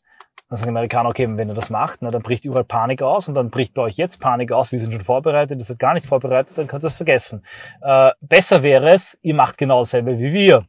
dann 0.49 0.57
sagen 0.57 0.71
die 0.73 0.77
Amerikaner, 0.77 1.09
okay, 1.09 1.27
wenn 1.29 1.47
ihr 1.47 1.55
das 1.55 1.69
macht, 1.69 2.01
na, 2.01 2.11
dann 2.11 2.23
bricht 2.23 2.43
überall 2.43 2.65
Panik 2.65 3.01
aus 3.01 3.29
und 3.29 3.35
dann 3.35 3.49
bricht 3.49 3.73
bei 3.73 3.83
euch 3.83 3.95
jetzt 3.95 4.19
Panik 4.19 4.51
aus, 4.51 4.73
wir 4.73 4.79
sind 4.79 4.91
schon 4.91 5.01
vorbereitet, 5.01 5.57
ihr 5.57 5.63
seid 5.63 5.79
gar 5.79 5.93
nicht 5.93 6.05
vorbereitet, 6.05 6.57
dann 6.57 6.67
könnt 6.67 6.83
ihr 6.83 6.87
es 6.87 6.97
vergessen. 6.97 7.45
Äh, 7.81 8.11
besser 8.19 8.61
wäre 8.61 8.89
es, 8.89 9.17
ihr 9.21 9.33
macht 9.33 9.57
genau 9.57 9.79
dasselbe 9.79 10.19
wie 10.19 10.33
wir. 10.33 10.65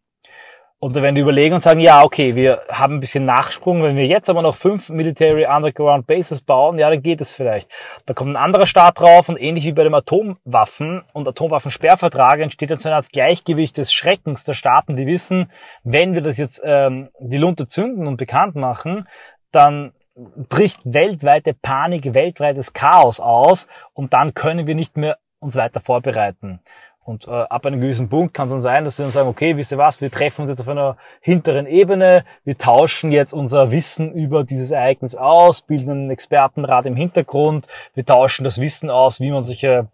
Und 0.82 0.96
dann 0.96 1.04
werden 1.04 1.14
die 1.14 1.20
überlegen 1.20 1.54
und 1.54 1.60
sagen, 1.60 1.78
ja, 1.78 2.02
okay, 2.02 2.34
wir 2.34 2.62
haben 2.68 2.94
ein 2.94 3.00
bisschen 3.00 3.24
Nachsprung. 3.24 3.84
Wenn 3.84 3.94
wir 3.94 4.04
jetzt 4.04 4.28
aber 4.28 4.42
noch 4.42 4.56
fünf 4.56 4.88
Military 4.88 5.46
Underground 5.46 6.08
Bases 6.08 6.40
bauen, 6.40 6.76
ja, 6.76 6.90
dann 6.90 7.00
geht 7.00 7.20
es 7.20 7.36
vielleicht. 7.36 7.70
Da 8.04 8.14
kommt 8.14 8.32
ein 8.32 8.36
anderer 8.36 8.66
Staat 8.66 8.98
drauf 8.98 9.28
und 9.28 9.36
ähnlich 9.36 9.64
wie 9.64 9.70
bei 9.70 9.84
dem 9.84 9.94
Atomwaffen- 9.94 11.04
und 11.12 11.28
Atomwaffensperrvertrag 11.28 12.40
entsteht 12.40 12.70
jetzt 12.70 12.84
eine 12.84 12.96
Art 12.96 13.12
Gleichgewicht 13.12 13.78
des 13.78 13.92
Schreckens 13.92 14.42
der 14.42 14.54
Staaten, 14.54 14.96
die 14.96 15.06
wissen, 15.06 15.52
wenn 15.84 16.14
wir 16.14 16.20
das 16.20 16.36
jetzt 16.36 16.60
ähm, 16.64 17.10
die 17.20 17.38
Lunte 17.38 17.68
zünden 17.68 18.08
und 18.08 18.16
bekannt 18.16 18.56
machen, 18.56 19.06
dann 19.52 19.92
bricht 20.16 20.80
weltweite 20.82 21.54
Panik, 21.54 22.12
weltweites 22.12 22.72
Chaos 22.72 23.20
aus 23.20 23.68
und 23.94 24.12
dann 24.14 24.34
können 24.34 24.66
wir 24.66 24.74
nicht 24.74 24.96
mehr 24.96 25.18
uns 25.38 25.54
weiter 25.54 25.78
vorbereiten. 25.78 26.58
Und 27.04 27.26
äh, 27.26 27.30
ab 27.30 27.66
einem 27.66 27.80
gewissen 27.80 28.08
Punkt 28.08 28.32
kann 28.32 28.46
es 28.46 28.52
dann 28.52 28.62
sein, 28.62 28.84
dass 28.84 28.96
sie 28.96 29.02
dann 29.02 29.10
sagen, 29.10 29.28
okay, 29.28 29.56
wisst 29.56 29.72
ihr 29.72 29.78
was, 29.78 30.00
wir 30.00 30.10
treffen 30.10 30.42
uns 30.42 30.50
jetzt 30.50 30.60
auf 30.60 30.68
einer 30.68 30.96
hinteren 31.20 31.66
Ebene, 31.66 32.24
wir 32.44 32.56
tauschen 32.56 33.10
jetzt 33.10 33.32
unser 33.32 33.72
Wissen 33.72 34.12
über 34.12 34.44
dieses 34.44 34.70
Ereignis 34.70 35.16
aus, 35.16 35.62
bilden 35.62 35.90
einen 35.90 36.10
Expertenrat 36.10 36.86
im 36.86 36.94
Hintergrund, 36.94 37.66
wir 37.94 38.06
tauschen 38.06 38.44
das 38.44 38.60
Wissen 38.60 38.88
aus, 38.88 39.18
wie 39.18 39.32
man 39.32 39.42
solche 39.42 39.88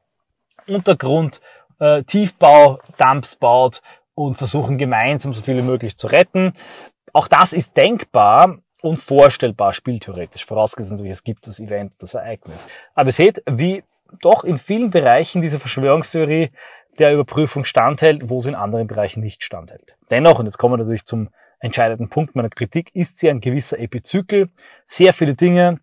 Untergrund, 0.67 1.41
äh, 1.81 2.03
Tiefbau-Dumps 2.03 3.37
baut 3.37 3.81
und 4.15 4.37
versuchen 4.37 4.77
gemeinsam 4.77 5.33
so 5.33 5.41
viele 5.41 5.63
möglich 5.63 5.97
zu 5.97 6.09
retten. 6.09 6.53
Auch 7.15 7.29
das 7.29 7.55
ist 7.55 7.75
denkbar 7.75 8.59
und 8.83 8.99
vorstellbar 8.99 9.73
spieltheoretisch, 9.73 10.45
vorausgesetzt 10.45 10.93
natürlich, 10.93 11.13
es 11.13 11.25
gibt 11.25 11.47
das 11.47 11.59
Event, 11.59 11.95
das 12.01 12.13
Ereignis. 12.13 12.67
Aber 12.95 13.09
ihr 13.09 13.13
seht, 13.13 13.43
wie 13.47 13.83
doch 14.21 14.45
in 14.45 14.59
vielen 14.59 14.91
Bereichen 14.91 15.43
diese 15.43 15.59
Verschwörungstheorie 15.59 16.51
der 16.99 17.15
Überprüfung 17.15 17.65
standhält, 17.65 18.29
wo 18.29 18.41
sie 18.41 18.51
in 18.51 18.55
anderen 18.55 18.87
Bereichen 18.87 19.21
nicht 19.21 19.45
standhält. 19.45 19.97
Dennoch, 20.11 20.39
und 20.39 20.47
jetzt 20.47 20.59
kommen 20.59 20.75
wir 20.75 20.79
natürlich 20.79 21.05
zum 21.05 21.29
entscheidenden 21.61 22.09
Punkt 22.09 22.35
meiner 22.35 22.51
Kritik, 22.51 22.95
ist 22.95 23.19
sie 23.19 23.31
ein 23.31 23.41
gewisser 23.41 23.79
Epizykel. 23.79 24.49
Sehr 24.87 25.13
viele 25.13 25.35
Dinge, 25.35 25.81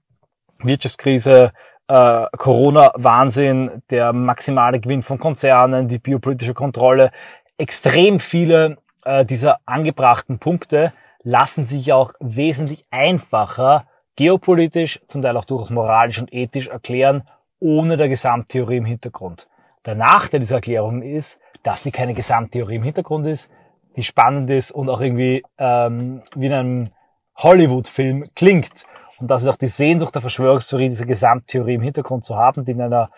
Wirtschaftskrise, 0.59 1.51
äh, 1.87 2.25
Corona-Wahnsinn, 2.37 3.83
der 3.89 4.13
maximale 4.13 4.79
Gewinn 4.79 5.01
von 5.01 5.19
Konzernen, 5.19 5.87
die 5.87 5.99
biopolitische 5.99 6.53
Kontrolle, 6.53 7.11
extrem 7.57 8.19
viele 8.19 8.77
äh, 9.03 9.25
dieser 9.25 9.59
angebrachten 9.65 10.39
Punkte 10.39 10.93
lassen 11.23 11.65
sich 11.65 11.91
auch 11.91 12.13
wesentlich 12.19 12.85
einfacher 12.91 13.87
geopolitisch, 14.15 15.01
zum 15.07 15.21
Teil 15.21 15.35
auch 15.37 15.45
durchaus 15.45 15.69
moralisch 15.69 16.19
und 16.19 16.33
ethisch 16.33 16.67
erklären, 16.67 17.27
ohne 17.59 17.97
der 17.97 18.09
Gesamttheorie 18.09 18.77
im 18.77 18.85
Hintergrund. 18.85 19.47
Der 19.85 19.95
Nachteil 19.95 20.39
dieser 20.39 20.55
Erklärung 20.55 21.01
ist, 21.01 21.39
dass 21.63 21.83
sie 21.83 21.91
keine 21.91 22.13
Gesamttheorie 22.13 22.75
im 22.75 22.83
Hintergrund 22.83 23.27
ist, 23.27 23.51
die 23.95 24.03
spannend 24.03 24.49
ist 24.49 24.71
und 24.71 24.89
auch 24.89 25.01
irgendwie 25.01 25.43
ähm, 25.57 26.21
wie 26.35 26.47
in 26.47 26.53
einem 26.53 26.89
Hollywood-Film 27.37 28.29
klingt. 28.35 28.85
Und 29.19 29.31
das 29.31 29.43
ist 29.43 29.47
auch 29.47 29.55
die 29.55 29.67
Sehnsucht 29.67 30.15
der 30.15 30.21
Verschwörungstheorie, 30.21 30.89
diese 30.89 31.05
Gesamttheorie 31.05 31.75
im 31.75 31.81
Hintergrund 31.81 32.25
zu 32.25 32.35
haben, 32.35 32.65
die 32.65 32.71
in 32.71 32.81
einer 32.81 33.09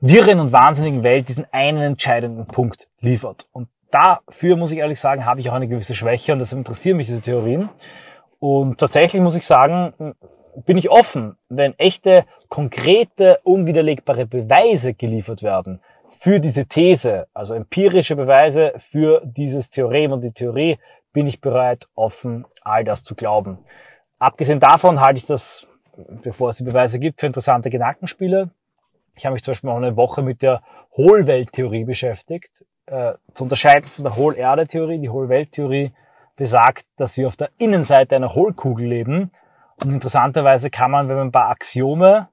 wirren 0.00 0.40
und 0.40 0.52
wahnsinnigen 0.52 1.02
Welt 1.02 1.28
diesen 1.28 1.46
einen 1.52 1.82
entscheidenden 1.82 2.46
Punkt 2.46 2.88
liefert. 3.00 3.46
Und 3.52 3.68
dafür, 3.90 4.56
muss 4.56 4.72
ich 4.72 4.78
ehrlich 4.78 5.00
sagen, 5.00 5.24
habe 5.24 5.40
ich 5.40 5.48
auch 5.48 5.54
eine 5.54 5.68
gewisse 5.68 5.94
Schwäche 5.94 6.32
und 6.32 6.40
deshalb 6.40 6.58
interessieren 6.58 6.96
mich 6.96 7.06
diese 7.06 7.20
Theorien. 7.20 7.68
Und 8.38 8.78
tatsächlich 8.78 9.22
muss 9.22 9.36
ich 9.36 9.46
sagen, 9.46 10.14
bin 10.66 10.76
ich 10.76 10.90
offen, 10.90 11.36
wenn 11.48 11.78
echte, 11.78 12.24
konkrete, 12.48 13.40
unwiderlegbare 13.44 14.26
Beweise 14.26 14.94
geliefert 14.94 15.42
werden, 15.42 15.80
für 16.18 16.40
diese 16.40 16.66
These, 16.66 17.26
also 17.34 17.54
empirische 17.54 18.16
Beweise 18.16 18.72
für 18.78 19.22
dieses 19.24 19.70
Theorem 19.70 20.12
und 20.12 20.24
die 20.24 20.32
Theorie, 20.32 20.78
bin 21.12 21.26
ich 21.26 21.40
bereit, 21.40 21.88
offen 21.94 22.44
all 22.62 22.84
das 22.84 23.04
zu 23.04 23.14
glauben. 23.14 23.58
Abgesehen 24.18 24.60
davon 24.60 25.00
halte 25.00 25.18
ich 25.18 25.26
das, 25.26 25.66
bevor 26.22 26.50
es 26.50 26.56
die 26.56 26.64
Beweise 26.64 26.98
gibt, 26.98 27.20
für 27.20 27.26
interessante 27.26 27.70
Gedankenspiele. 27.70 28.50
Ich 29.14 29.24
habe 29.24 29.34
mich 29.34 29.42
zum 29.42 29.52
Beispiel 29.52 29.70
auch 29.70 29.76
eine 29.76 29.96
Woche 29.96 30.22
mit 30.22 30.42
der 30.42 30.62
Hohlwelttheorie 30.96 31.84
beschäftigt. 31.84 32.64
Äh, 32.86 33.14
zu 33.32 33.44
unterscheiden 33.44 33.88
von 33.88 34.04
der 34.04 34.16
Hohlerde-Theorie. 34.16 34.98
Die 34.98 35.08
Hohlwelttheorie 35.08 35.92
besagt, 36.36 36.84
dass 36.96 37.16
wir 37.16 37.28
auf 37.28 37.36
der 37.36 37.50
Innenseite 37.58 38.16
einer 38.16 38.34
Hohlkugel 38.34 38.86
leben. 38.86 39.30
Und 39.76 39.90
interessanterweise 39.90 40.70
kann 40.70 40.90
man, 40.90 41.08
wenn 41.08 41.16
man 41.16 41.28
ein 41.28 41.32
paar 41.32 41.50
Axiome 41.50 42.28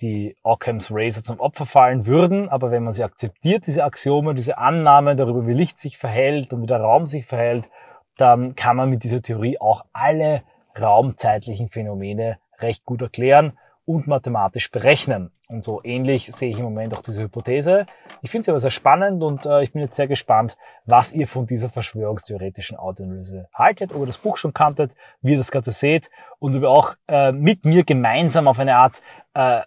die 0.00 0.36
Occam's 0.42 0.88
Razor 0.90 1.24
zum 1.24 1.40
Opfer 1.40 1.66
fallen 1.66 2.06
würden, 2.06 2.48
aber 2.48 2.70
wenn 2.70 2.84
man 2.84 2.92
sie 2.92 3.04
akzeptiert, 3.04 3.66
diese 3.66 3.84
Axiome, 3.84 4.34
diese 4.34 4.58
Annahme 4.58 5.16
darüber, 5.16 5.46
wie 5.46 5.54
Licht 5.54 5.78
sich 5.78 5.98
verhält 5.98 6.52
und 6.52 6.62
wie 6.62 6.66
der 6.66 6.80
Raum 6.80 7.06
sich 7.06 7.26
verhält, 7.26 7.68
dann 8.16 8.54
kann 8.54 8.76
man 8.76 8.90
mit 8.90 9.04
dieser 9.04 9.22
Theorie 9.22 9.58
auch 9.60 9.84
alle 9.92 10.42
raumzeitlichen 10.78 11.68
Phänomene 11.68 12.38
recht 12.58 12.84
gut 12.84 13.02
erklären 13.02 13.58
und 13.84 14.06
mathematisch 14.06 14.70
berechnen. 14.70 15.30
Und 15.48 15.64
so 15.64 15.80
ähnlich 15.82 16.26
sehe 16.26 16.50
ich 16.50 16.58
im 16.58 16.64
Moment 16.64 16.94
auch 16.94 17.00
diese 17.00 17.22
Hypothese. 17.22 17.86
Ich 18.20 18.30
finde 18.30 18.44
sie 18.44 18.50
aber 18.50 18.60
sehr 18.60 18.70
spannend 18.70 19.22
und 19.22 19.46
äh, 19.46 19.62
ich 19.62 19.72
bin 19.72 19.80
jetzt 19.80 19.96
sehr 19.96 20.06
gespannt, 20.06 20.58
was 20.84 21.14
ihr 21.14 21.26
von 21.26 21.46
dieser 21.46 21.70
verschwörungstheoretischen 21.70 22.76
Audioanalyse 22.76 23.48
haltet, 23.54 23.94
ob 23.94 24.00
ihr 24.00 24.06
das 24.06 24.18
Buch 24.18 24.36
schon 24.36 24.52
kanntet, 24.52 24.94
wie 25.22 25.32
ihr 25.32 25.38
das 25.38 25.50
Ganze 25.50 25.70
seht 25.70 26.10
und 26.38 26.54
ob 26.54 26.62
ihr 26.62 26.68
auch 26.68 26.94
äh, 27.08 27.32
mit 27.32 27.64
mir 27.64 27.84
gemeinsam 27.84 28.46
auf 28.46 28.58
eine 28.58 28.76
Art 28.76 29.00
äh, 29.32 29.62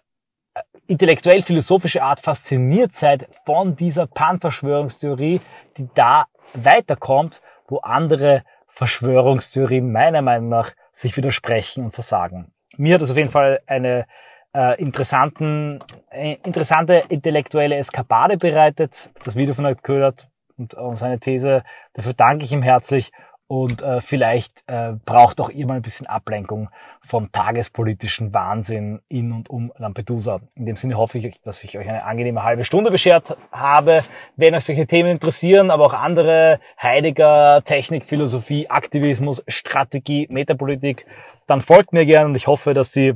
intellektuell-philosophische 0.86 2.02
Art 2.02 2.20
fasziniert 2.20 2.94
seid 2.94 3.28
von 3.44 3.76
dieser 3.76 4.06
Pan-Verschwörungstheorie, 4.06 5.40
die 5.76 5.88
da 5.94 6.26
weiterkommt, 6.54 7.40
wo 7.68 7.78
andere 7.78 8.44
Verschwörungstheorien 8.68 9.90
meiner 9.90 10.22
Meinung 10.22 10.48
nach 10.48 10.70
sich 10.92 11.16
widersprechen 11.16 11.84
und 11.84 11.92
versagen. 11.92 12.52
Mir 12.76 12.94
hat 12.94 13.02
das 13.02 13.10
auf 13.10 13.16
jeden 13.16 13.30
Fall 13.30 13.60
eine 13.66 14.06
äh, 14.54 14.80
interessanten, 14.80 15.80
äh, 16.10 16.36
interessante 16.42 17.04
intellektuelle 17.08 17.76
Eskapade 17.76 18.36
bereitet, 18.36 19.10
das 19.24 19.36
Video 19.36 19.54
von 19.54 19.64
Ed 19.64 19.82
Köhlert 19.82 20.28
und, 20.56 20.74
und 20.74 20.96
seine 20.96 21.18
These. 21.18 21.62
Dafür 21.94 22.14
danke 22.14 22.44
ich 22.44 22.52
ihm 22.52 22.62
herzlich 22.62 23.12
und 23.52 23.82
äh, 23.82 24.00
vielleicht 24.00 24.64
äh, 24.66 24.94
braucht 25.04 25.38
auch 25.38 25.50
ihr 25.50 25.66
mal 25.66 25.74
ein 25.74 25.82
bisschen 25.82 26.06
Ablenkung 26.06 26.70
vom 27.04 27.30
tagespolitischen 27.32 28.32
Wahnsinn 28.32 29.02
in 29.10 29.30
und 29.30 29.50
um 29.50 29.70
Lampedusa. 29.76 30.40
In 30.54 30.64
dem 30.64 30.76
Sinne 30.76 30.96
hoffe 30.96 31.18
ich, 31.18 31.38
dass 31.42 31.62
ich 31.62 31.76
euch 31.76 31.86
eine 31.86 32.04
angenehme 32.04 32.44
halbe 32.44 32.64
Stunde 32.64 32.90
beschert 32.90 33.36
habe. 33.50 34.04
Wenn 34.36 34.54
euch 34.54 34.64
solche 34.64 34.86
Themen 34.86 35.10
interessieren, 35.10 35.70
aber 35.70 35.84
auch 35.84 35.92
andere 35.92 36.60
Heidegger, 36.80 37.60
Technik, 37.62 38.06
Philosophie, 38.06 38.70
Aktivismus, 38.70 39.44
Strategie, 39.46 40.26
Metapolitik, 40.30 41.04
dann 41.46 41.60
folgt 41.60 41.92
mir 41.92 42.06
gerne 42.06 42.28
und 42.28 42.34
ich 42.36 42.46
hoffe, 42.46 42.72
dass 42.72 42.92
die 42.92 43.12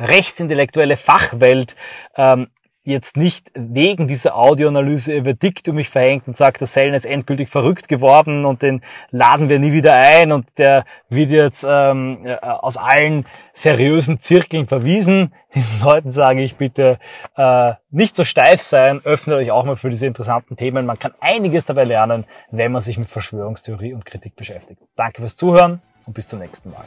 rechtsintellektuelle 0.00 0.96
Fachwelt 0.96 1.76
ähm, 2.16 2.48
jetzt 2.84 3.16
nicht 3.16 3.50
wegen 3.54 4.08
dieser 4.08 4.36
Audioanalyse 4.36 5.14
über 5.14 5.34
Diktum 5.34 5.76
mich 5.76 5.88
verhängt 5.88 6.26
und 6.26 6.36
sagt, 6.36 6.60
der 6.60 6.66
Sellen 6.66 6.94
ist 6.94 7.04
endgültig 7.04 7.48
verrückt 7.48 7.88
geworden 7.88 8.44
und 8.44 8.62
den 8.62 8.82
laden 9.10 9.48
wir 9.48 9.58
nie 9.58 9.72
wieder 9.72 9.94
ein 9.94 10.32
und 10.32 10.46
der 10.58 10.84
wird 11.08 11.30
jetzt 11.30 11.64
ähm, 11.68 12.26
aus 12.40 12.76
allen 12.76 13.26
seriösen 13.52 14.18
Zirkeln 14.18 14.66
verwiesen. 14.66 15.32
Diesen 15.54 15.80
Leuten 15.84 16.10
sage 16.10 16.42
ich 16.42 16.56
bitte 16.56 16.98
äh, 17.36 17.74
nicht 17.90 18.16
so 18.16 18.24
steif 18.24 18.62
sein, 18.62 19.00
öffnet 19.04 19.36
euch 19.36 19.50
auch 19.50 19.64
mal 19.64 19.76
für 19.76 19.90
diese 19.90 20.06
interessanten 20.06 20.56
Themen. 20.56 20.86
Man 20.86 20.98
kann 20.98 21.12
einiges 21.20 21.66
dabei 21.66 21.84
lernen, 21.84 22.24
wenn 22.50 22.72
man 22.72 22.80
sich 22.80 22.98
mit 22.98 23.10
Verschwörungstheorie 23.10 23.94
und 23.94 24.04
Kritik 24.04 24.34
beschäftigt. 24.34 24.80
Danke 24.96 25.20
fürs 25.20 25.36
Zuhören 25.36 25.82
und 26.06 26.14
bis 26.14 26.28
zum 26.28 26.40
nächsten 26.40 26.70
Mal. 26.70 26.84